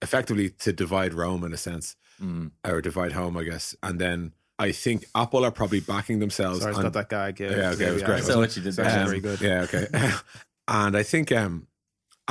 [0.02, 2.50] effectively to divide Rome in a sense, Mm.
[2.66, 3.74] or divide home, I guess.
[3.82, 6.60] And then I think Apple are probably backing themselves.
[6.60, 7.32] Sorry, it's on- got that guy.
[7.38, 9.20] Yeah, Yeah, okay, it was great, I saw what you did It's actually Um, very
[9.20, 9.40] good.
[9.40, 9.86] Yeah, okay.
[10.68, 11.66] and I think um,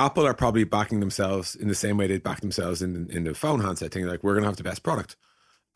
[0.00, 3.34] Apple are probably backing themselves in the same way they back themselves in in the
[3.34, 4.06] phone handset thing.
[4.06, 5.16] Like we're gonna have the best product,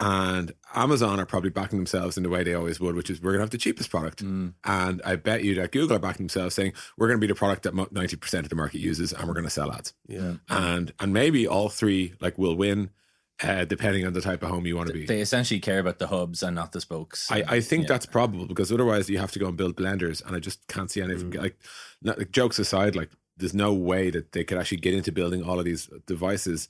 [0.00, 3.32] and Amazon are probably backing themselves in the way they always would, which is we're
[3.32, 4.24] gonna have the cheapest product.
[4.24, 4.54] Mm.
[4.64, 7.64] And I bet you that Google are backing themselves, saying we're gonna be the product
[7.64, 9.92] that ninety percent of the market uses, and we're gonna sell ads.
[10.08, 10.34] Yeah.
[10.48, 12.90] And and maybe all three like will win.
[13.42, 15.06] Uh, depending on the type of home you want to be.
[15.06, 17.28] They essentially care about the hubs and not the spokes.
[17.32, 17.88] I, I think Yeah.
[17.88, 20.88] that's probable because otherwise you have to go and build blenders, and I just can't
[20.88, 21.32] see anything.
[21.32, 21.42] Mm.
[21.42, 21.56] Like,
[22.00, 25.42] not, like, jokes aside, like there's no way that they could actually get into building
[25.42, 26.68] all of these devices,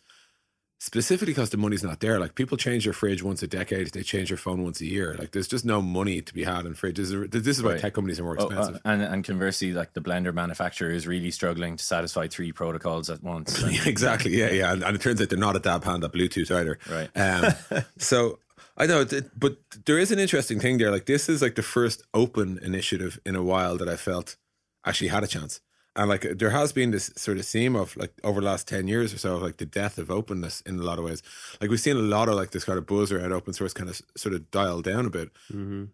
[0.79, 2.19] specifically because the money's not there.
[2.19, 5.15] Like people change their fridge once a decade, they change their phone once a year.
[5.19, 7.31] Like there's just no money to be had in fridges.
[7.31, 7.81] This is why Right.
[7.81, 8.81] tech companies are more Oh, uh, expensive.
[8.85, 13.23] and and conversely, like the blender manufacturer is really struggling to satisfy three protocols at
[13.23, 13.63] once.
[13.71, 14.37] Yeah, exactly.
[14.37, 14.73] Yeah, yeah.
[14.73, 16.79] And, and it turns out they're not a dab hand at Bluetooth either.
[16.91, 17.11] Right.
[17.17, 17.55] Um,
[17.99, 18.39] so
[18.77, 19.07] I know,
[19.39, 20.91] but there is an interesting thing there.
[20.91, 24.37] Like this is like the first open initiative in a while that I felt
[24.85, 25.61] actually had a chance.
[25.97, 28.89] And like there has been this sort of theme of like over the last 10
[28.89, 31.23] years or so, of like the death of openness in a lot of ways.
[31.61, 33.89] Like we've seen a lot of like this kind of buzz around open source kind
[33.89, 35.85] of sort of dial down a bit, hmm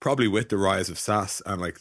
[0.00, 1.78] probably with the rise of SaaS and like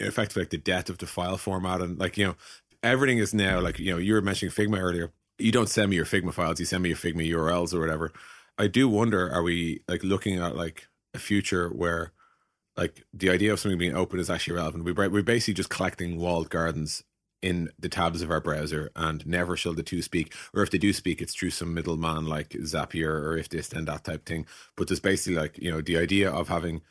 [0.00, 1.80] effectively like the death of the file format.
[1.80, 2.34] And like, you know,
[2.82, 5.12] everything is now like, you know, you were mentioning Figma earlier.
[5.38, 8.12] You don't send me your Figma files, you send me your Figma URLs or whatever.
[8.58, 12.12] I do wonder, are we like looking at like a future where
[12.76, 14.84] like the idea of something being open is actually relevant?
[14.84, 17.02] We, we're basically just collecting walled gardens
[17.42, 20.32] in the tabs of our browser and never shall the two speak.
[20.54, 23.84] Or if they do speak, it's through some middleman like Zapier or if this then
[23.86, 24.46] that type thing.
[24.76, 26.82] But there's basically like, you know, the idea of having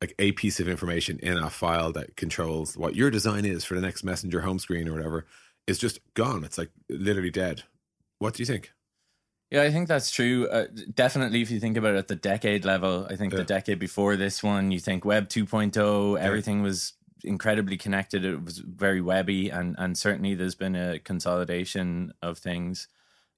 [0.00, 3.74] like a piece of information in a file that controls what your design is for
[3.74, 5.26] the next messenger home screen or whatever
[5.66, 6.44] is just gone.
[6.44, 7.64] It's like literally dead.
[8.18, 8.72] What do you think?
[9.50, 10.46] Yeah, I think that's true.
[10.48, 13.38] Uh, definitely, if you think about it at the decade level, I think Yeah.
[13.38, 16.92] the decade before this one, you think Web 2.0, everything was
[17.24, 18.24] incredibly connected.
[18.24, 22.88] It was very webby, and and certainly there's been a consolidation of things.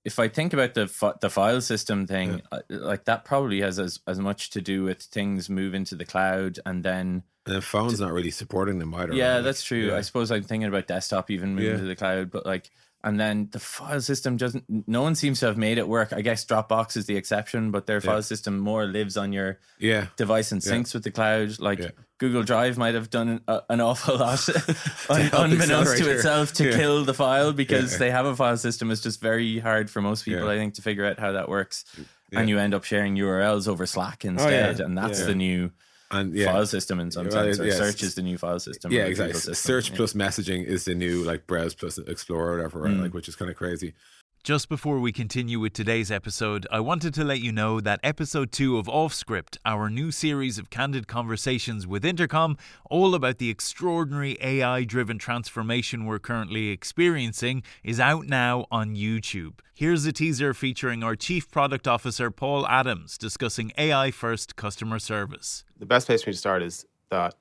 [0.04, 3.78] If I think about the fi- the file system thing, uh, like that probably has
[3.78, 7.60] as, as much to do with things moving to the cloud, and then And then
[7.60, 9.12] phones not really supporting them either.
[9.14, 9.40] yeah, right?
[9.42, 9.88] that's true.
[9.88, 9.96] Yeah.
[9.96, 11.76] I suppose I'm thinking about desktop even moving Yeah.
[11.76, 12.70] to the cloud, but like,
[13.02, 14.64] and then the file system doesn't.
[14.86, 16.12] No one seems to have made it work.
[16.12, 20.08] I guess Dropbox is the exception, but their file system more lives on your yeah.
[20.16, 20.72] device and Yeah.
[20.72, 21.58] syncs with the cloud.
[21.58, 21.90] Like Yeah.
[22.18, 24.46] Google Drive might have done an, an awful lot,
[25.08, 26.76] un, unbeknownst to itself, to Yeah.
[26.76, 27.98] kill the file because Yeah.
[27.98, 28.90] they have a file system.
[28.90, 30.50] It's just very hard for most people, Yeah.
[30.52, 31.84] I think, to figure out how that works.
[32.30, 32.40] Yeah.
[32.40, 35.26] And you end up sharing URLs over Slack instead, and that's Yeah.
[35.26, 35.70] the new
[36.12, 36.46] And yeah.
[36.52, 37.60] file system in some sense.
[37.60, 37.76] Or yes.
[37.76, 38.90] search is the new file system.
[38.90, 39.34] yeah, exactly.
[39.34, 39.54] System.
[39.54, 39.96] Search Yeah.
[39.96, 42.92] plus messaging is the new like browse plus explorer or whatever, right?
[42.92, 43.02] Mm.
[43.02, 43.94] Like which is kind of crazy.
[44.42, 48.52] Just before we continue with today's episode, I wanted to let you know that episode
[48.52, 52.56] 2 of Offscript, our new series of candid conversations with Intercom,
[52.88, 59.58] all about the extraordinary AI driven transformation we're currently experiencing, is out now on YouTube.
[59.74, 65.64] Here's a teaser featuring our Chief Product Officer, Paul Adams, discussing AI first customer service.
[65.78, 67.34] The best place for me to start is that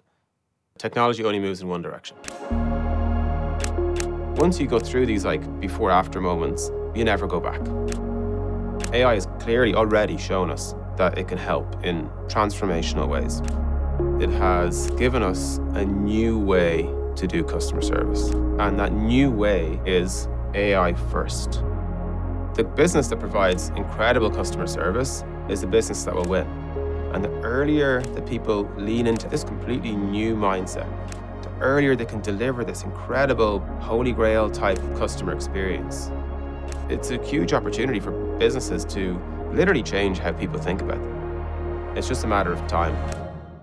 [0.77, 2.17] technology only moves in one direction.
[4.35, 7.61] Once you go through these like before after moments, you never go back.
[8.93, 13.41] AI has clearly already shown us that it can help in transformational ways.
[14.21, 16.83] It has given us a new way
[17.15, 21.63] to do customer service, and that new way is AI first.
[22.55, 26.47] The business that provides incredible customer service is the business that will win.
[27.13, 30.87] And the earlier that people lean into this completely new mindset,
[31.43, 36.11] the earlier they can deliver this incredible holy grail type customer experience.
[36.89, 39.21] It's a huge opportunity for businesses to
[39.53, 41.95] literally change how people think about them.
[41.95, 42.95] It's just a matter of time.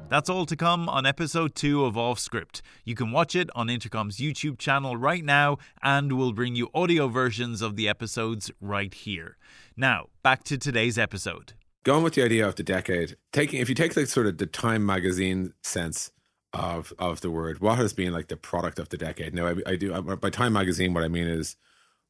[0.08, 2.62] That's all to come on episode 2 of Off Script.
[2.84, 7.08] You can watch it on Intercom's YouTube channel right now, and we'll bring you audio
[7.08, 9.36] versions of the episodes right here.
[9.76, 11.54] Now, back to today's episode.
[11.82, 14.46] Going with the idea of the decade, taking if you take like sort of the
[14.46, 16.12] Time magazine sense
[16.52, 19.34] of of the word, what has been like the product of the decade?
[19.34, 21.56] Now, I, I do by Time magazine, what I mean is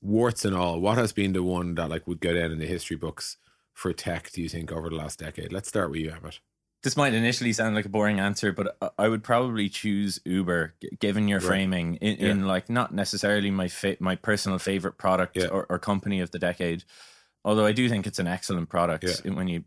[0.01, 0.81] warts and all.
[0.81, 3.37] What has been the one that like would go down in the history books
[3.73, 4.31] for tech?
[4.33, 5.53] Do you think over the last decade?
[5.53, 6.41] Let's start with you, Emmet.
[6.83, 11.27] this might initially sound like a boring answer, but I- would probably choose Uber, given
[11.27, 11.47] your Right.
[11.49, 15.47] framing in, in like not necessarily my fa- my personal favorite product Yeah.
[15.47, 16.85] or, or company of the decade.
[17.45, 19.33] Although I do think it's an excellent product Yeah.
[19.33, 19.65] when you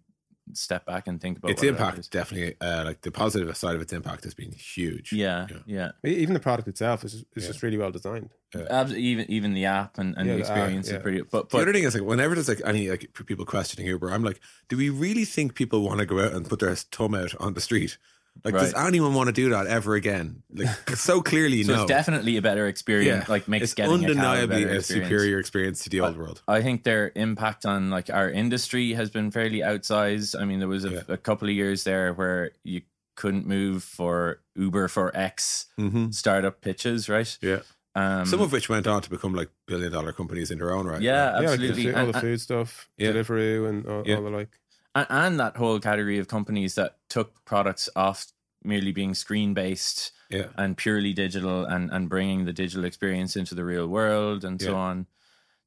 [0.53, 2.07] step back and think about its impact offers.
[2.07, 5.11] definitely, uh, like the positive side of its impact has been huge.
[5.13, 5.91] Yeah, Yeah.
[6.03, 6.11] yeah.
[6.11, 7.49] even the product itself is just, is Yeah.
[7.49, 8.29] just really well designed.
[8.69, 10.95] Abs- even even the app and, and Yeah, the the app, experience yeah.
[10.97, 11.21] is pretty.
[11.21, 14.09] But The but other thing is like whenever there's like any like people questioning Uber,
[14.11, 17.13] I'm like, do we really think people want to go out and put their thumb
[17.15, 17.97] out on the street?
[18.43, 20.43] Like, does anyone want to do that ever again?
[20.53, 21.81] Like, so clearly, so no.
[21.83, 23.27] it's definitely a better experience.
[23.27, 24.87] Like makes it's getting a cab a undeniably a, experience.
[24.87, 26.41] superior experience to the old world.
[26.47, 30.39] I think their impact on like our industry has been fairly outsized.
[30.39, 31.01] I mean, there was a, Yeah.
[31.09, 32.81] a couple of years there where you
[33.15, 36.11] couldn't move for Uber for X Mm-hmm.
[36.11, 37.37] startup pitches, right?
[37.41, 37.59] Yeah,
[37.95, 40.87] Um, some of which went on to become like billion dollar companies in their own
[40.87, 41.01] right.
[41.01, 41.93] yeah, Yeah, like the absolutely.
[41.95, 43.11] all the food stuff, Yeah.
[43.11, 44.15] Deliveroo, and all, Yeah.
[44.15, 44.49] all the like.
[44.95, 48.27] And, and that whole category of companies that took products off
[48.63, 53.55] merely being screen based yeah, and purely digital and, and bringing the digital experience into
[53.55, 54.77] the real world and so Yeah.
[54.77, 55.07] on.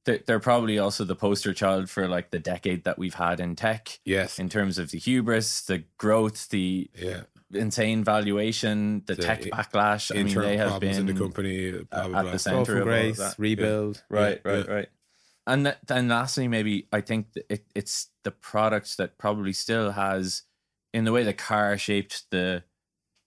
[0.05, 3.55] They're, they're probably also the poster child for like the decade that we've had in
[3.55, 7.21] tech yes, in terms of the hubris, the growth, the yeah.
[7.53, 10.11] insane valuation, the, The tech backlash.
[10.11, 11.71] I mean, they have been in the company.
[11.71, 12.33] Blah, blah, at blah.
[12.33, 13.35] the center from of all of grace, that.
[13.39, 14.03] rebuild.
[14.09, 14.75] Right, Yeah, right, yeah.
[14.75, 14.89] right.
[15.47, 20.43] And th- then lastly, maybe I think it, it's the product that probably still has,
[20.95, 22.63] in the way the car shaped the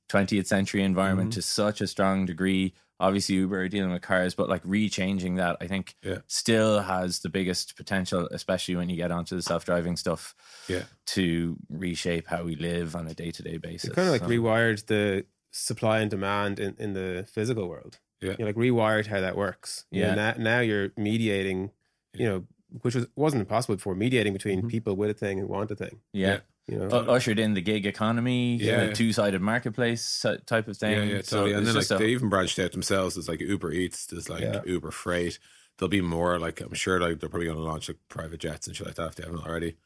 [0.10, 1.40] 20th century environment Mm-hmm.
[1.40, 2.74] to such a strong degree.
[3.00, 6.20] Obviously, Uber are dealing with cars, but like rechanging that, I think Yeah.
[6.28, 10.34] still has the biggest potential, especially when you get onto the self driving stuff,
[10.70, 10.84] Yeah.
[11.08, 13.90] to reshape how we live on a day to day basis.
[13.90, 18.00] It kind of like So- rewired the supply and demand in, in the physical world.
[18.22, 18.32] Yeah.
[18.32, 19.86] You know, like rewired how that works.
[19.92, 20.16] You know, Yeah.
[20.16, 21.72] now, now you're mediating,
[22.16, 22.46] you know,
[22.82, 24.70] which was wasn't possible before, mediating between Mhm.
[24.70, 26.00] people with a thing who want a thing.
[26.14, 26.40] yeah.
[26.68, 28.86] You know, U- ushered in the gig economy, Yeah.
[28.86, 30.94] yeah, two sided marketplace type of thing.
[30.98, 31.54] Yeah, yeah, So totally.
[31.54, 33.14] and then like a- they even branched out themselves.
[33.14, 34.08] There's like Uber Eats.
[34.08, 34.62] There's like Yeah.
[34.66, 35.38] Uber Freight.
[35.78, 36.40] There'll be more.
[36.40, 38.96] Like I'm sure like they're probably going to launch like private jets and shit like
[38.96, 39.78] that if they haven't already.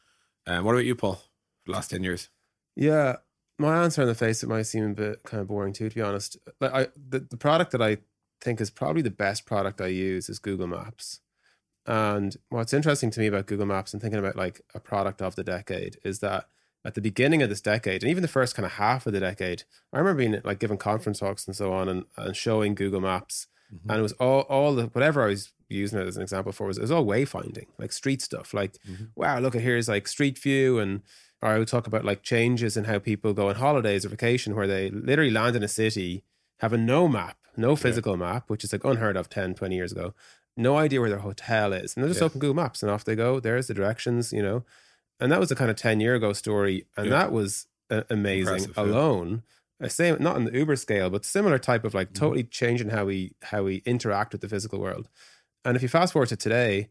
[0.48, 1.22] Um, what about you, Paul?
[1.66, 2.30] The last ten years.
[2.78, 3.18] Yeah,
[3.58, 5.96] my answer on the face it might seem a bit kind of boring too, to
[5.96, 6.38] be honest.
[6.62, 7.98] Like I, the, the product that I
[8.40, 11.20] think is probably the best product I use is Google Maps.
[11.86, 15.36] And what's interesting to me about Google Maps and thinking about like a product of
[15.36, 16.46] the decade is that
[16.86, 19.20] at the beginning of this decade, and even the first kind of half of the
[19.20, 23.02] decade, I remember being like giving conference talks and so on and, and showing Google
[23.02, 23.48] Maps.
[23.74, 23.90] Mm-hmm.
[23.92, 26.68] And it was all all the whatever I was using it as an example for
[26.68, 28.54] was it was all wayfinding, like street stuff.
[28.54, 29.10] Like, Mhm.
[29.16, 31.02] wow, look at here's like street view and
[31.42, 34.56] or I would talk about like changes in how people go on holidays or vacation
[34.56, 36.24] where they literally land in a city,
[36.60, 40.14] having no map, no physical map, which is like unheard of 10, 20 years ago.
[40.58, 41.96] No idea where their hotel is.
[41.96, 42.26] And they just Yeah.
[42.26, 43.40] open Google Maps and off they go.
[43.40, 44.66] There's the directions, you know.
[45.20, 46.86] And that was a kind of 10 year ago story.
[46.98, 47.12] And Yeah.
[47.20, 49.44] that was uh, amazing Impressive, alone.
[49.82, 52.20] I say not on the Uber scale, but similar type of like Mm-hmm.
[52.24, 55.10] totally changing how we how we interact with the physical world.
[55.66, 56.90] And if you fast forward to today,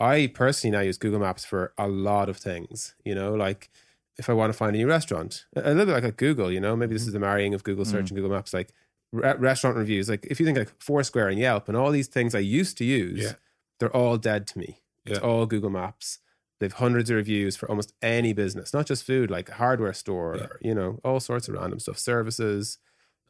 [0.00, 2.94] I personally now use Google Maps for a lot of things.
[3.04, 3.68] You know, like
[4.16, 6.50] if I want to find a new restaurant, a little bit like a Google.
[6.50, 6.94] You know, maybe Mm-hmm.
[6.94, 8.10] this is the marrying of Google search Mm.
[8.10, 8.70] and Google Maps, like
[9.12, 10.08] re- restaurant reviews.
[10.08, 12.84] Like if you think like Foursquare and Yelp and all these things I used to
[12.84, 13.32] use, Yeah.
[13.80, 14.82] they're all dead to me.
[15.06, 16.18] It's all Google Maps.
[16.60, 20.34] They've hundreds of reviews for almost any business, not just food, like a hardware store,
[20.36, 20.44] Yeah.
[20.44, 22.78] or, you know, all sorts of random stuff, services.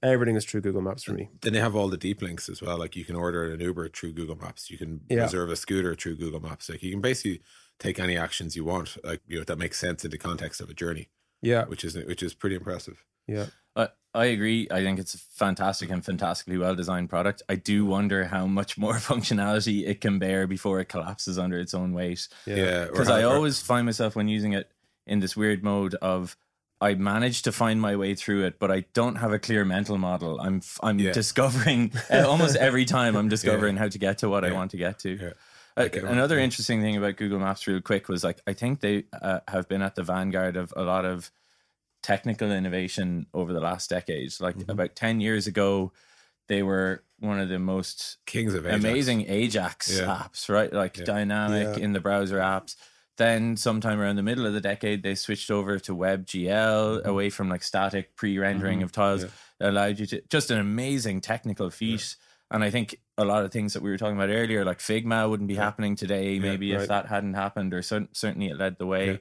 [0.02, 1.28] Everything is true Google Maps for me.
[1.42, 2.78] Then they have all the deep links as well.
[2.78, 4.70] Like you can order an Uber through Google Maps.
[4.70, 5.22] You can Yeah.
[5.24, 6.68] reserve a scooter through Google Maps.
[6.68, 7.42] Like you can basically
[7.78, 8.96] take any actions you want.
[9.04, 11.08] Like you know that makes sense in the context of a journey,
[11.42, 13.04] Yeah, which is which is pretty impressive.
[13.26, 13.46] yeah.
[14.18, 14.68] I, I agree.
[14.70, 17.42] I think it's a fantastic and fantastically well designed product.
[17.48, 21.74] I do wonder how much more functionality it can bear before it collapses under its
[21.74, 22.28] own weight.
[22.46, 24.70] Yeah, Because how- I always find myself when using it
[25.06, 26.36] in this weird mode of
[26.80, 29.98] I manage to find my way through it, but I don't have a clear mental
[29.98, 30.40] model.
[30.40, 31.10] I'm f- I'm Yeah.
[31.12, 35.00] discovering almost every time I'm discovering how to get to what I want to get
[35.00, 35.10] to.
[35.16, 35.26] Yeah.
[35.76, 36.44] Uh, I get what- another yeah.
[36.44, 39.82] interesting thing about Google Maps, real quick, was like I think they uh, have been
[39.82, 41.32] at the vanguard of a lot of
[42.12, 44.32] technical innovation over the last decade.
[44.40, 44.70] Like Mm-hmm.
[44.70, 45.92] about ten years ago,
[46.48, 48.82] they were one of the most Kings of Ajax.
[48.82, 50.06] amazing Ajax Yeah.
[50.24, 50.72] apps, right?
[50.72, 51.04] Like Yeah.
[51.04, 51.84] dynamic Yeah.
[51.84, 52.76] in the browser apps.
[53.18, 57.48] Then sometime around the middle of the decade, they switched over to WebGL away from
[57.50, 58.84] like static pre-rendering Mhm.
[58.84, 59.24] of tiles.
[59.58, 62.16] That allowed you to just an amazing technical feat.
[62.50, 65.28] And I think a lot of things that we were talking about earlier, like Figma,
[65.28, 66.38] wouldn't be happening today.
[66.38, 69.20] Maybe if that hadn't happened, or cer- certainly it led the way.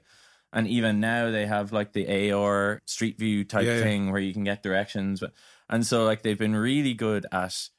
[0.53, 0.59] Yeah.
[0.59, 3.83] And even now they have like the AR Street View type Yeah, yeah.
[3.83, 5.19] thing where you can get directions.
[5.19, 5.33] But
[5.69, 7.69] and so like they've been really good at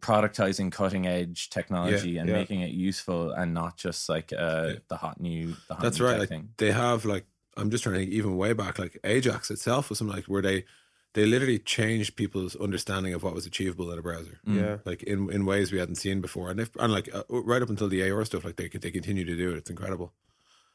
[0.00, 2.36] productizing cutting edge technology and yeah.
[2.36, 4.78] making it useful and not just like uh, Yeah.
[4.88, 6.12] the hot new the hot That's new right.
[6.12, 6.48] tech Like thing.
[6.56, 9.98] they have like I'm just trying to think even way back like Ajax itself was
[9.98, 10.64] something like where they
[11.12, 14.38] they literally changed people's understanding of what was achievable in a browser.
[14.46, 14.56] Mm.
[14.60, 14.76] Yeah.
[14.84, 17.68] Like in, in ways we hadn't seen before, and if and like uh, right up
[17.68, 19.56] until the AR stuff, like they they continue to do it.
[19.56, 20.12] It's incredible.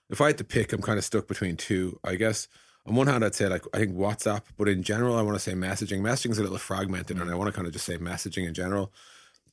[0.09, 1.99] If I had to pick, I'm kind of stuck between two.
[2.03, 2.47] I guess
[2.85, 5.39] on one hand, I'd say like I think WhatsApp, but in general, I want to
[5.39, 6.01] say messaging.
[6.01, 8.53] Messaging is a little fragmented, and I want to kind of just say messaging in
[8.53, 8.93] general.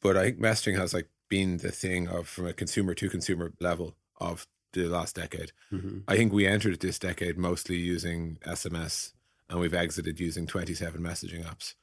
[0.00, 3.52] But I think messaging has like been the thing of from a consumer to consumer
[3.60, 5.52] level of the last decade.
[5.72, 6.00] Mm-hmm.
[6.08, 9.12] I think we entered this decade mostly using SMS,
[9.48, 11.74] and we've exited using 27 messaging apps.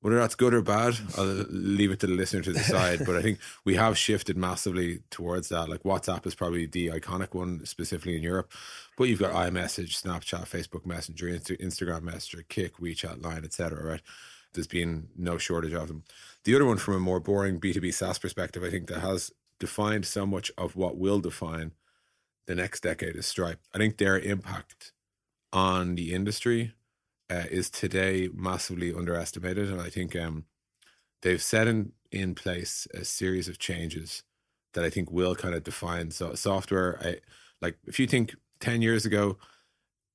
[0.00, 3.04] Whether that's good or bad, I'll leave it to the listener to decide.
[3.06, 5.68] but I think we have shifted massively towards that.
[5.68, 8.50] Like WhatsApp is probably the iconic one, specifically in Europe.
[8.96, 13.84] But you've got iMessage, Snapchat, Facebook Messenger, Insta- Instagram Messenger, Kik, WeChat, Line, etc.
[13.84, 14.02] Right?
[14.54, 16.04] There's been no shortage of them.
[16.44, 20.06] The other one, from a more boring B2B SaaS perspective, I think that has defined
[20.06, 21.72] so much of what will define
[22.46, 23.60] the next decade is Stripe.
[23.74, 24.92] I think their impact
[25.52, 26.72] on the industry
[27.30, 30.44] uh, is today massively underestimated, and I think um,
[31.22, 34.24] they've set in in place a series of changes
[34.74, 36.98] that I think will kind of define so software.
[37.00, 37.16] I,
[37.62, 39.38] like if you think ten years ago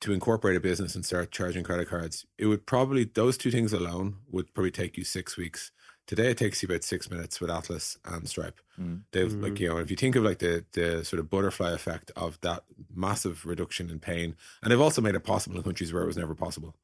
[0.02, 3.72] to incorporate a business and start charging credit cards, it would probably those two things
[3.72, 5.72] alone would probably take you six weeks.
[6.08, 8.60] Today it takes you about six minutes with Atlas and Stripe.
[8.80, 9.04] Mm.
[9.12, 12.12] They've like you know, if you think of like the the sort of butterfly effect
[12.18, 16.04] of that massive reduction in pain, and they've also made it possible in countries where
[16.04, 16.76] it was never possible.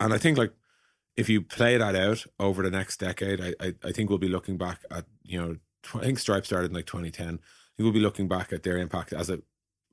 [0.00, 0.52] And I think like
[1.16, 4.28] if you play that out over the next decade, I I, I think we'll be
[4.28, 7.26] looking back at you know tw- I think Stripe started in like 2010.
[7.26, 7.40] I think
[7.78, 9.42] we'll be looking back at their impact as it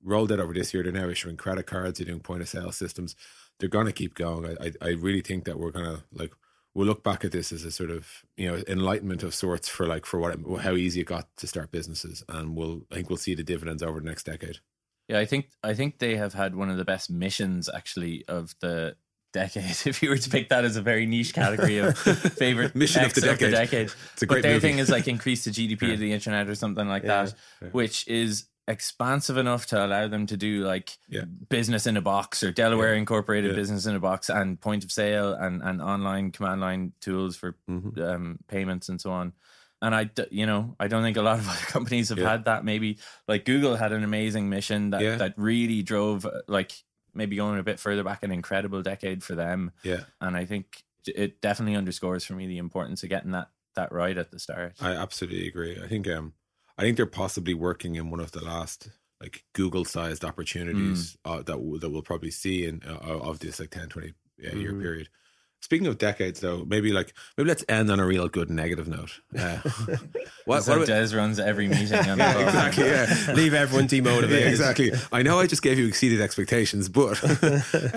[0.04, 0.84] rolled out over this year.
[0.84, 3.16] They're now issuing credit cards, they're doing point of sale systems.
[3.60, 4.46] They're gonna keep going.
[4.46, 6.34] I I, I really think that we're gonna like
[6.74, 9.88] we'll look back at this as a sort of you know enlightenment of sorts for
[9.88, 13.10] like for what it, how easy it got to start businesses, and we'll I think
[13.10, 14.60] we'll see the dividends over the next decade.
[15.08, 18.54] Yeah, I think I think they have had one of the best missions actually of
[18.62, 18.96] the
[19.34, 19.64] decade.
[19.86, 21.98] If you were to pick that as a very niche category of
[22.38, 23.52] favorite Mission of the decade.
[23.52, 23.92] decade.
[24.14, 24.68] It's a but great their movie.
[24.68, 27.70] thing is like increase the GDP of the internet or something like Yeah, that, yeah.
[27.72, 31.24] which is expansive enough to allow them to do like Yeah.
[31.50, 33.00] business in a box or Delaware Yeah.
[33.00, 33.56] incorporated Yeah.
[33.58, 37.56] business in a box and point of sale and, and online command line tools for
[37.70, 37.98] Mhm.
[38.02, 39.34] um, payments and so on.
[39.82, 42.30] And I, you know, I don't think a lot of other companies have Yeah.
[42.32, 42.66] had that.
[42.66, 45.16] Maybe like Google had an amazing mission that Yeah.
[45.16, 46.74] that really drove uh, like
[47.18, 49.72] maybe going a bit further back an incredible decade for them.
[49.84, 53.92] Yeah, And I think it definitely underscores for me the importance of getting that that
[53.92, 54.74] right at the start.
[54.82, 55.80] I absolutely agree.
[55.82, 56.34] I think um
[56.78, 58.90] I think they're possibly working in one of the last
[59.22, 63.60] like Google sized opportunities uh, that w- that we'll probably see in uh, of this
[63.60, 64.82] like 10 20 yeah, year Mhm.
[64.82, 65.10] period.
[65.60, 69.20] Speaking of decades, though, maybe like maybe let's end on a real good negative note.
[69.38, 69.60] Uh,
[70.46, 72.44] what, so what about- Des runs every meeting on yeah, phone.
[72.44, 72.86] exactly.
[72.86, 74.30] Yeah, Leave everyone demotivated.
[74.42, 74.92] Yeah, exactly.
[75.12, 77.22] I know I just gave you exceeded expectations, but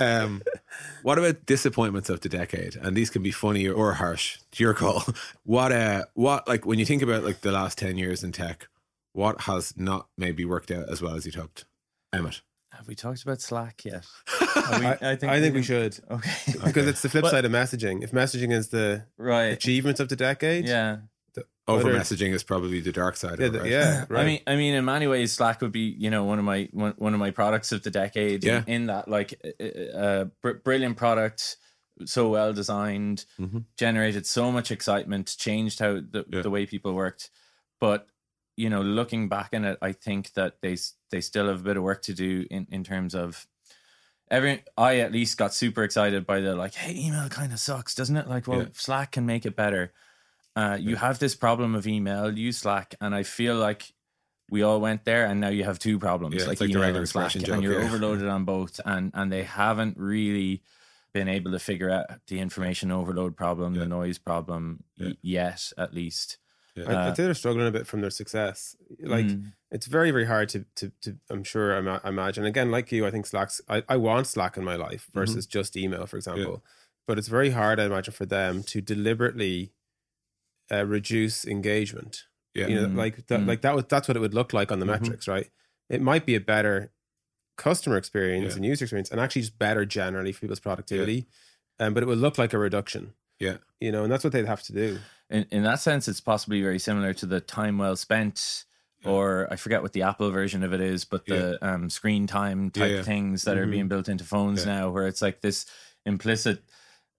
[0.01, 0.43] um,
[1.03, 2.77] what about disappointments of the decade?
[2.77, 4.39] And these can be funny or harsh.
[4.51, 5.05] It's your call.
[5.45, 8.69] What uh what like when you think about like the last ten years in tech,
[9.13, 11.65] what has not maybe worked out as well as you'd hoped?
[12.13, 12.41] Emmet.
[12.73, 14.07] Have we talked about Slack yet?
[14.29, 16.31] I, I think, we, should Okay.
[16.65, 18.03] because it's the flip But- side of messaging.
[18.03, 19.47] If messaging is the right.
[19.47, 20.99] achievement of the decade, Yeah.
[21.69, 23.71] Over messaging is probably the dark side yeah, of it, right?
[23.71, 24.23] yeah, right.
[24.23, 26.69] I mean, I mean, in many ways, Slack would be, you know, one of my
[26.73, 28.43] one, one of my products of the decade.
[28.43, 28.65] Yeah.
[28.67, 31.59] In, in that, like, a uh, br- brilliant product,
[32.07, 33.67] so well designed, Mhm.
[33.77, 36.43] generated so much excitement, changed how the, Yeah.
[36.43, 37.31] the way people worked.
[37.81, 38.09] But
[38.61, 40.77] you know, looking back on it, I think that they
[41.11, 43.47] they still have a bit of work to do in in terms of.
[44.31, 47.97] Every I at least got super excited by the like, hey, email kind of sucks,
[47.97, 48.29] doesn't it?
[48.29, 48.69] Like, well, Yeah.
[48.75, 49.93] Slack can make it better.
[50.55, 53.93] Uh, you have this problem of email, use Slack, and I feel like
[54.49, 57.09] we all went there, and now you have two problems, Yeah, like, like email and
[57.09, 57.87] Slack, and you're yeah.
[57.87, 60.63] overloaded on both, and and they haven't really
[61.13, 63.81] been able to figure out the information overload problem, Yeah.
[63.81, 66.39] the noise problem y- yet, at least.
[66.77, 68.77] I, Uh, I'd say they're struggling a bit from their success.
[69.03, 69.53] Like Mm.
[69.71, 73.07] it's very very hard to to, to I'm sure I, ma- imagine again like you
[73.07, 75.19] I think Slack's I, I want Slack in my life Mm-hmm.
[75.21, 76.63] versus just email for example
[77.07, 79.73] but it's very hard I imagine for them to deliberately
[80.73, 82.69] uh, reduce engagement Yeah.
[82.69, 83.47] you know Mm, like that mm.
[83.49, 85.01] like that would that's what it would look like on the Mhm.
[85.01, 85.51] metrics right
[85.89, 86.93] it might be a better
[87.57, 88.57] customer experience Yeah.
[88.57, 91.27] and user experience and actually just better generally for people's productivity
[91.81, 93.59] um, but it would look like a reduction Yeah.
[93.81, 94.99] you know and that's what they'd have to do
[95.31, 98.65] in in that sense, it's possibly very similar to the time well spent,
[99.05, 102.71] or I forget what the Apple version of it is, but the um, screen time
[102.71, 103.03] type Yeah, yeah.
[103.03, 103.71] things that are Mhm.
[103.71, 104.75] being built into phones Yeah.
[104.81, 105.67] now, where it's like this
[106.05, 106.63] implicit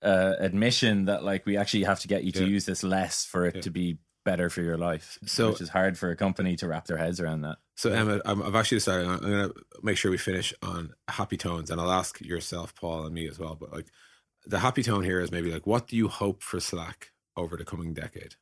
[0.04, 3.46] uh, admission that like we actually have to get you to use this less for
[3.46, 3.62] it Yeah.
[3.62, 5.20] to be better for your life.
[5.26, 7.58] So- which is hard for a company to wrap their heads around that.
[7.76, 9.54] So Emmet, I'm, I've actually decided I'm going to
[9.84, 13.38] make sure we finish on happy tones, and I'll ask yourself, Paul, and me as
[13.40, 13.56] well.
[13.56, 13.88] But like,
[14.46, 17.66] the happy tone here is maybe like, what do you hope for Slack over the
[17.66, 18.36] coming decade?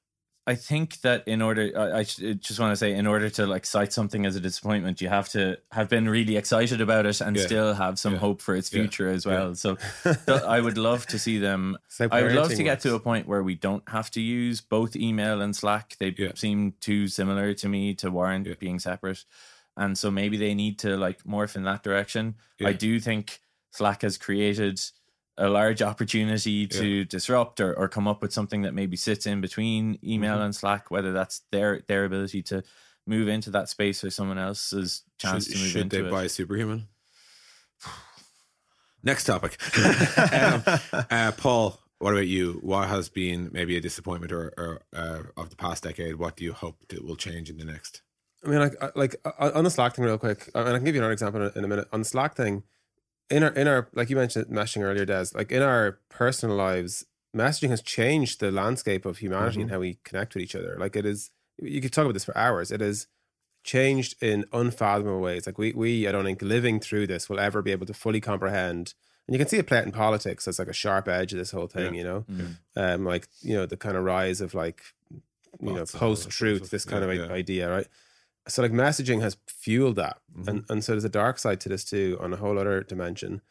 [0.47, 3.67] I think that in order, I, I just want to say, in order to like
[3.67, 7.35] cite something as a disappointment, you have to have been really excited about it and
[7.37, 7.45] Yeah.
[7.45, 8.19] still have some Yeah.
[8.19, 8.81] hope for its Yeah.
[8.81, 9.53] future as well.
[9.53, 11.77] So th- I would love to see them.
[11.85, 14.09] It's like I would love parenting to get to a point where we don't have
[14.11, 15.97] to use both email and Slack.
[15.99, 16.31] They Yeah.
[16.33, 18.55] seem too similar to me to warrant Yeah.
[18.59, 19.25] being separate.
[19.77, 22.35] And so maybe they need to like morph in that direction.
[22.57, 22.69] Yeah.
[22.69, 23.39] I do think
[23.71, 24.81] Slack has created
[25.39, 29.41] a large opportunity to disrupt or, or come up with something that maybe sits in
[29.41, 30.43] between email Mm-hmm.
[30.43, 32.63] and Slack, whether that's their their ability to
[33.07, 36.11] move into that space or someone else's chance should, to move should into they it.
[36.11, 36.87] buy Superhuman?
[39.03, 39.57] Next topic.
[40.33, 40.63] um,
[41.09, 42.59] uh, Paul, what about you?
[42.61, 46.15] What has been maybe a disappointment or, or uh, of the past decade?
[46.17, 48.01] What do you hope that will change in the next?
[48.45, 50.83] I mean, like, I- like uh, on the Slack thing, real quick, and I can
[50.83, 51.87] give you another example in a- in a minute.
[51.93, 52.63] On the Slack thing,
[53.30, 57.05] in our in our like you mentioned messaging earlier, Des, like in our personal lives,
[57.36, 60.75] messaging has changed the landscape of humanity and how we connect with each other.
[60.80, 62.71] Like it is, you could talk about this for hours.
[62.71, 63.07] It is
[63.63, 65.45] changed in unfathomable ways.
[65.45, 68.21] Like we we I don't think living through this will ever be able to fully
[68.21, 68.93] comprehend.
[69.27, 71.39] And you can see it play out in politics as like a sharp edge of
[71.39, 71.93] this whole thing.
[71.93, 72.55] You know, Mm.
[72.75, 76.30] um, like you know the kind of rise of like you know all that post
[76.30, 77.34] truth, this kind Yeah, of yeah.
[77.34, 77.88] idea, right?
[78.50, 80.47] So like messaging has fueled that, Mhm.
[80.47, 83.41] and and so there's a dark side to this too on a whole other dimension.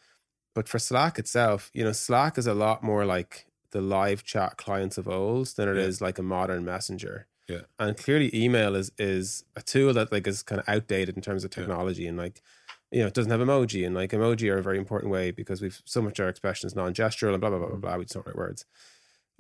[0.55, 4.57] But for Slack itself, you know, Slack is a lot more like the live chat
[4.57, 6.07] clients of old than it is Yeah.
[6.07, 7.27] like a modern messenger.
[7.49, 7.63] Yeah.
[7.79, 11.45] And clearly email is is a tool that like is kind of outdated in terms
[11.45, 11.63] of Yeah.
[11.63, 12.43] technology and like
[12.91, 15.61] you know, it doesn't have emoji and like emoji are a very important way because
[15.61, 17.97] we've so much of our expression is non-gestural and blah blah blah blah blah.
[17.99, 18.65] We just don't write words.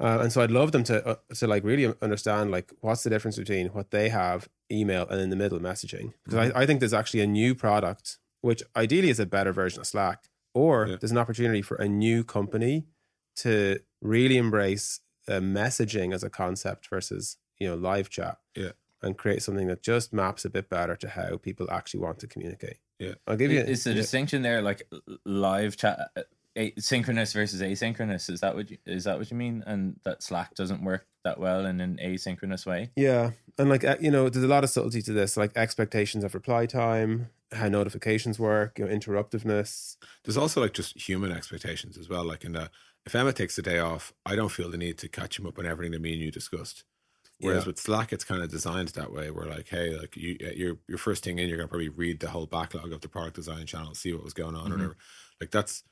[0.01, 3.11] Uh, and so I'd love them to uh, to like really understand like what's the
[3.11, 6.80] difference between what they have email and in the middle messaging because I, I think
[6.80, 10.96] there's actually a new product which ideally is a better version of Slack or Yeah.
[11.01, 12.86] there's an opportunity for a new company
[13.36, 18.72] to really embrace uh, messaging as a concept versus you know live chat Yeah.
[19.03, 22.26] and create something that just maps a bit better to how people actually want to
[22.28, 23.14] communicate Yeah.
[23.26, 23.96] I'll give you Is the yeah.
[23.96, 24.82] distinction there like
[25.24, 26.22] live chat, uh,
[26.59, 28.29] a- synchronous versus asynchronous?
[28.29, 29.63] Is that what you, is that what you mean?
[29.67, 32.91] And that Slack doesn't work that well in an asynchronous way?
[32.97, 33.31] Yeah.
[33.59, 36.35] And like, uh, you know, there's a lot of subtlety to this, like expectations of
[36.35, 39.97] reply time, how notifications work, you know, interruptiveness.
[40.25, 42.25] There's also like just human expectations as well.
[42.25, 42.71] Like in that,
[43.07, 45.59] if Emmet takes the day off, I don't feel the need to catch him up
[45.59, 46.85] on everything that me and you discussed.
[47.41, 47.69] Whereas Yeah.
[47.69, 49.31] with Slack, it's kind of designed that way.
[49.31, 52.31] Where like, hey, like you, your your first thing in, you're gonna probably read the
[52.31, 54.79] whole backlog of the product design channel, see what was going on, or Mhm.
[54.79, 54.97] whatever.
[55.41, 55.85] Like that's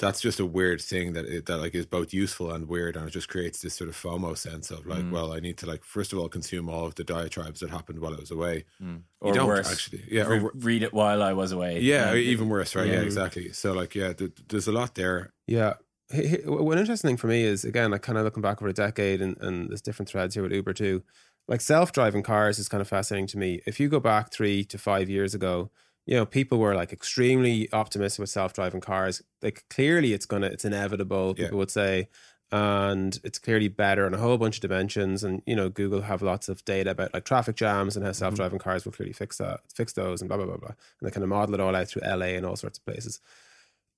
[0.00, 3.06] that's just a weird thing that it, that like is both useful and weird, and
[3.06, 5.12] it just creates this sort of FOMO sense of like, Mm.
[5.12, 8.00] well, I need to like first of all consume all of the diatribes that happened
[8.00, 8.64] while I was away.
[8.82, 8.96] Mm.
[8.96, 11.80] You Or don't worse, actually, yeah, or Re- read it while I was away.
[11.80, 12.86] yeah, Um, even worse, right?
[12.88, 13.00] Yeah, Yeah.
[13.02, 13.52] exactly.
[13.52, 15.32] So like, yeah, th- there's a lot there.
[15.46, 15.74] Yeah.
[16.12, 18.68] H- h- One interesting thing for me is, again, like kind of looking back over
[18.68, 21.02] a decade and, and there's different threads here with Uber too.
[21.46, 23.60] Like self driving cars is kind of fascinating to me.
[23.66, 25.70] If you go back three to five years ago,
[26.10, 29.22] you know, people were like extremely optimistic with self driving cars.
[29.42, 31.44] Like clearly it's gonna, it's inevitable, Yeah.
[31.44, 32.08] people would say.
[32.50, 35.22] And it's clearly better on a whole bunch of dimensions.
[35.22, 38.18] And, you know, Google have lots of data about like traffic jams and how mm-hmm.
[38.18, 40.70] self driving cars will clearly fix that, fix those and blah, blah, blah, blah.
[40.70, 43.20] And they kind of model it all out through LA and all sorts of places.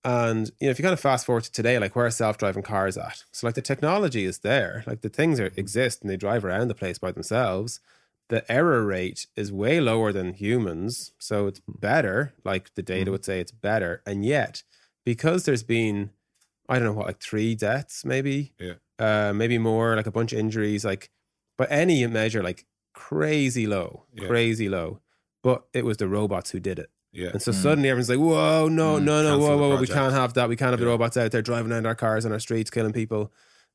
[0.04, 2.64] And you know, if you kind of fast forward to today, like where are self-driving
[2.64, 3.24] cars at?
[3.32, 5.60] So like the technology is there, like the things are mm-hmm.
[5.60, 7.80] exist and they drive around the place by themselves.
[8.32, 12.32] The error rate is way lower than humans, so it's better.
[12.44, 14.00] Like the data would say, it's better.
[14.06, 14.62] And yet,
[15.04, 16.10] because there's been,
[16.66, 18.76] I don't know what, like three deaths, maybe, Yeah.
[18.98, 21.10] uh, maybe more, like a bunch of injuries, like
[21.58, 22.64] by any measure, like
[22.94, 24.28] crazy low, Yeah.
[24.28, 25.00] crazy low.
[25.42, 26.88] But it was the robots who did it.
[27.12, 27.62] Yeah, And so Mm.
[27.62, 30.32] suddenly everyone's like, whoa, no, Mm, no, no, cancel whoa, the whoa, we can't have
[30.34, 30.48] that.
[30.48, 32.94] We can't have the robots out there driving around our cars on our streets, killing
[32.94, 33.30] people.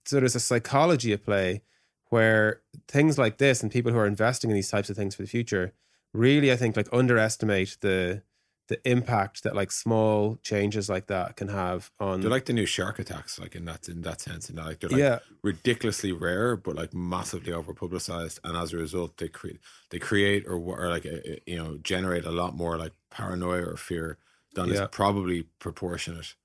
[0.05, 1.62] So there's a psychology at play
[2.10, 5.22] where things like this and people who are investing in these types of things for
[5.24, 5.74] the future
[6.14, 8.24] really, I think, like underestimate the
[8.70, 12.66] the impact that like small changes like that can have on they're like the new
[12.66, 16.58] shark attacks, like in that in that sense, and like they're like yeah ridiculously rare,
[16.58, 20.89] but like massively over publicized, and as a result, they create they create or or
[20.89, 24.18] like uh, uh, you know generate a lot more like paranoia or fear
[24.53, 24.84] than Yeah.
[24.84, 26.36] is probably proportionate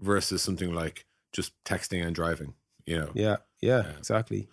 [0.00, 2.54] versus something like just texting and driving.
[2.86, 3.98] You know, yeah yeah Yeah.
[3.98, 4.48] exactly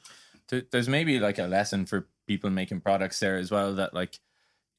[0.49, 4.19] there- there's maybe like a lesson for people making products there as well that like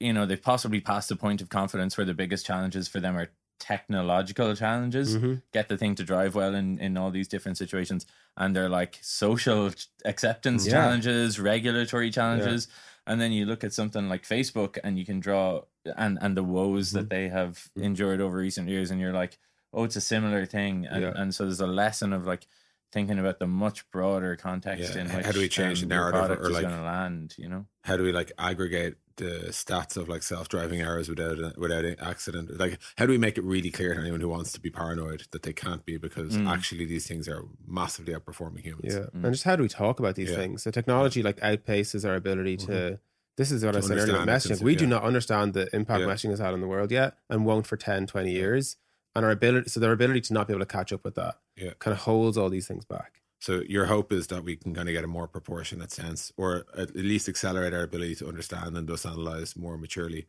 [0.01, 3.17] you know they've possibly passed the point of confidence where the biggest challenges for them
[3.17, 5.43] are technological challenges Mhm.
[5.53, 8.07] get the thing to drive well in in all these different situations
[8.37, 9.71] and they're like social
[10.05, 10.73] acceptance Yeah.
[10.73, 12.69] challenges regulatory challenges
[13.07, 15.62] and then you look at something like facebook and you can draw
[15.97, 16.99] and and the woes Mm-hmm.
[16.99, 19.39] that they have endured over recent years and you're like
[19.73, 21.12] oh it's a similar thing and, Yeah.
[21.15, 22.47] and so there's a lesson of like
[22.95, 26.20] thinking about the much broader context Yeah, in how do we change um, the narrative
[26.20, 27.34] product or like- land.
[27.36, 31.84] You know, how do we like aggregate the stats of like self-driving errors without without
[31.84, 34.61] an accident like how do we make it really clear to anyone who wants to
[34.61, 36.49] be paranoid that they can't be because Mm.
[36.51, 39.07] actually these things are massively outperforming humans Yeah.
[39.12, 40.36] And just how do we talk about these Yeah.
[40.38, 40.64] things?
[40.64, 42.99] The technology like outpaces our ability to.
[43.36, 44.64] This is what To I said earlier about understand it, messaging.
[44.64, 46.07] We do not understand the impact Yeah.
[46.07, 48.76] messaging has had on the world yet and won't for 10, 20 years.
[49.17, 51.37] And our ability, so their ability to not be able to catch up with that
[51.57, 51.73] Yeah.
[51.79, 53.21] kind of holds all these things back.
[53.41, 56.65] so your hope is that we can kind of get a more proportionate sense or
[56.77, 60.27] at least accelerate our ability to understand and thus analyze more maturely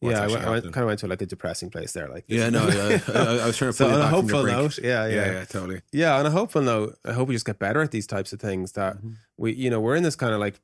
[0.00, 2.08] what's yeah, I, went, I went, kind of went to like a depressing place there.
[2.08, 4.36] Like, yeah no yeah, I, I was trying to so on a back from your
[4.36, 7.34] hopeful note, yeah, yeah yeah, yeah totally Yeah, on a hopeful note, I hope we
[7.34, 8.72] just get better at these types of things.
[8.72, 9.12] That Mm-hmm.
[9.36, 10.60] we, you know, we're in this kind of like,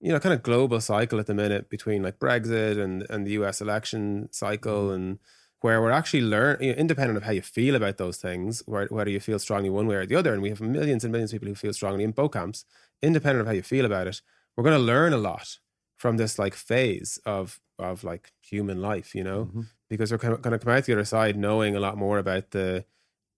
[0.00, 3.32] you know, kind of global cycle at the minute between like Brexit and and the
[3.40, 3.60] U.S.
[3.60, 4.94] election cycle, Mm-hmm.
[4.94, 5.18] and
[5.64, 9.08] where we're actually learn, you know, independent of how you feel about those things, whether
[9.08, 11.36] you feel strongly one way or the other, and we have millions and millions of
[11.36, 12.66] people who feel strongly in both camps,
[13.00, 14.20] independent of how you feel about it,
[14.56, 15.58] we're going to learn a lot
[15.96, 19.62] from this like phase of of like human life, you know, Mm-hmm.
[19.88, 22.84] because we're going to come out the other side knowing a lot more about the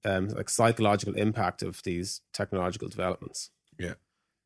[0.04, 3.50] um, like psychological impact of these technological developments.
[3.78, 3.94] Yeah,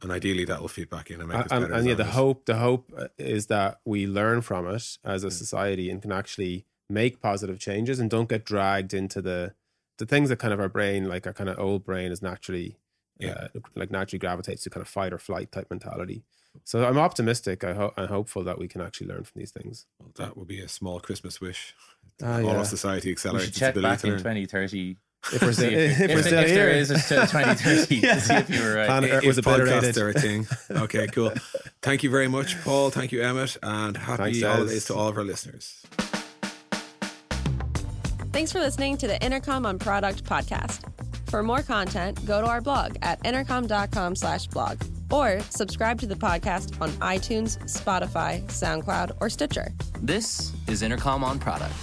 [0.02, 2.44] and ideally that will feed back in and make us better and yeah, the hope
[2.44, 5.32] the hope uh, is that we learn from it as a Mm.
[5.32, 9.54] society and can actually make positive changes and don't get dragged into the
[9.98, 12.76] the things that kind of our brain, like our kind of old brain, is naturally
[13.18, 13.48] Yeah.
[13.54, 16.22] uh, like naturally gravitates to kind of fight or flight type mentality.
[16.64, 17.62] So I'm optimistic.
[17.64, 19.86] I hope I'm hopeful that we can actually learn from these things.
[20.00, 21.74] Well, that would be a small Christmas wish
[22.22, 22.60] Ah, all yeah.
[22.60, 24.96] of society we accelerates should its check back to in 2030.
[25.32, 27.26] If we're still, see if, if, we're if, still if here, there is a still
[27.26, 28.86] 2030 to see if you were right.
[28.86, 29.94] Planet Earth If was obliterated.
[29.94, 30.46] podcasts are a thing.
[30.84, 31.32] Okay, cool.
[31.82, 32.90] Thank you very much, Paul.
[32.90, 34.54] Thank you, Emmet, and happy Thanks, guys.
[34.56, 35.82] holidays to all of our listeners.
[38.32, 40.84] Thanks for listening to the Intercom on Product podcast.
[41.28, 46.14] For more content, go to our blog at intercom.com slash blog or subscribe to the
[46.14, 49.72] podcast on iTunes, Spotify, SoundCloud, or Stitcher.
[50.00, 51.74] This is Intercom on Product.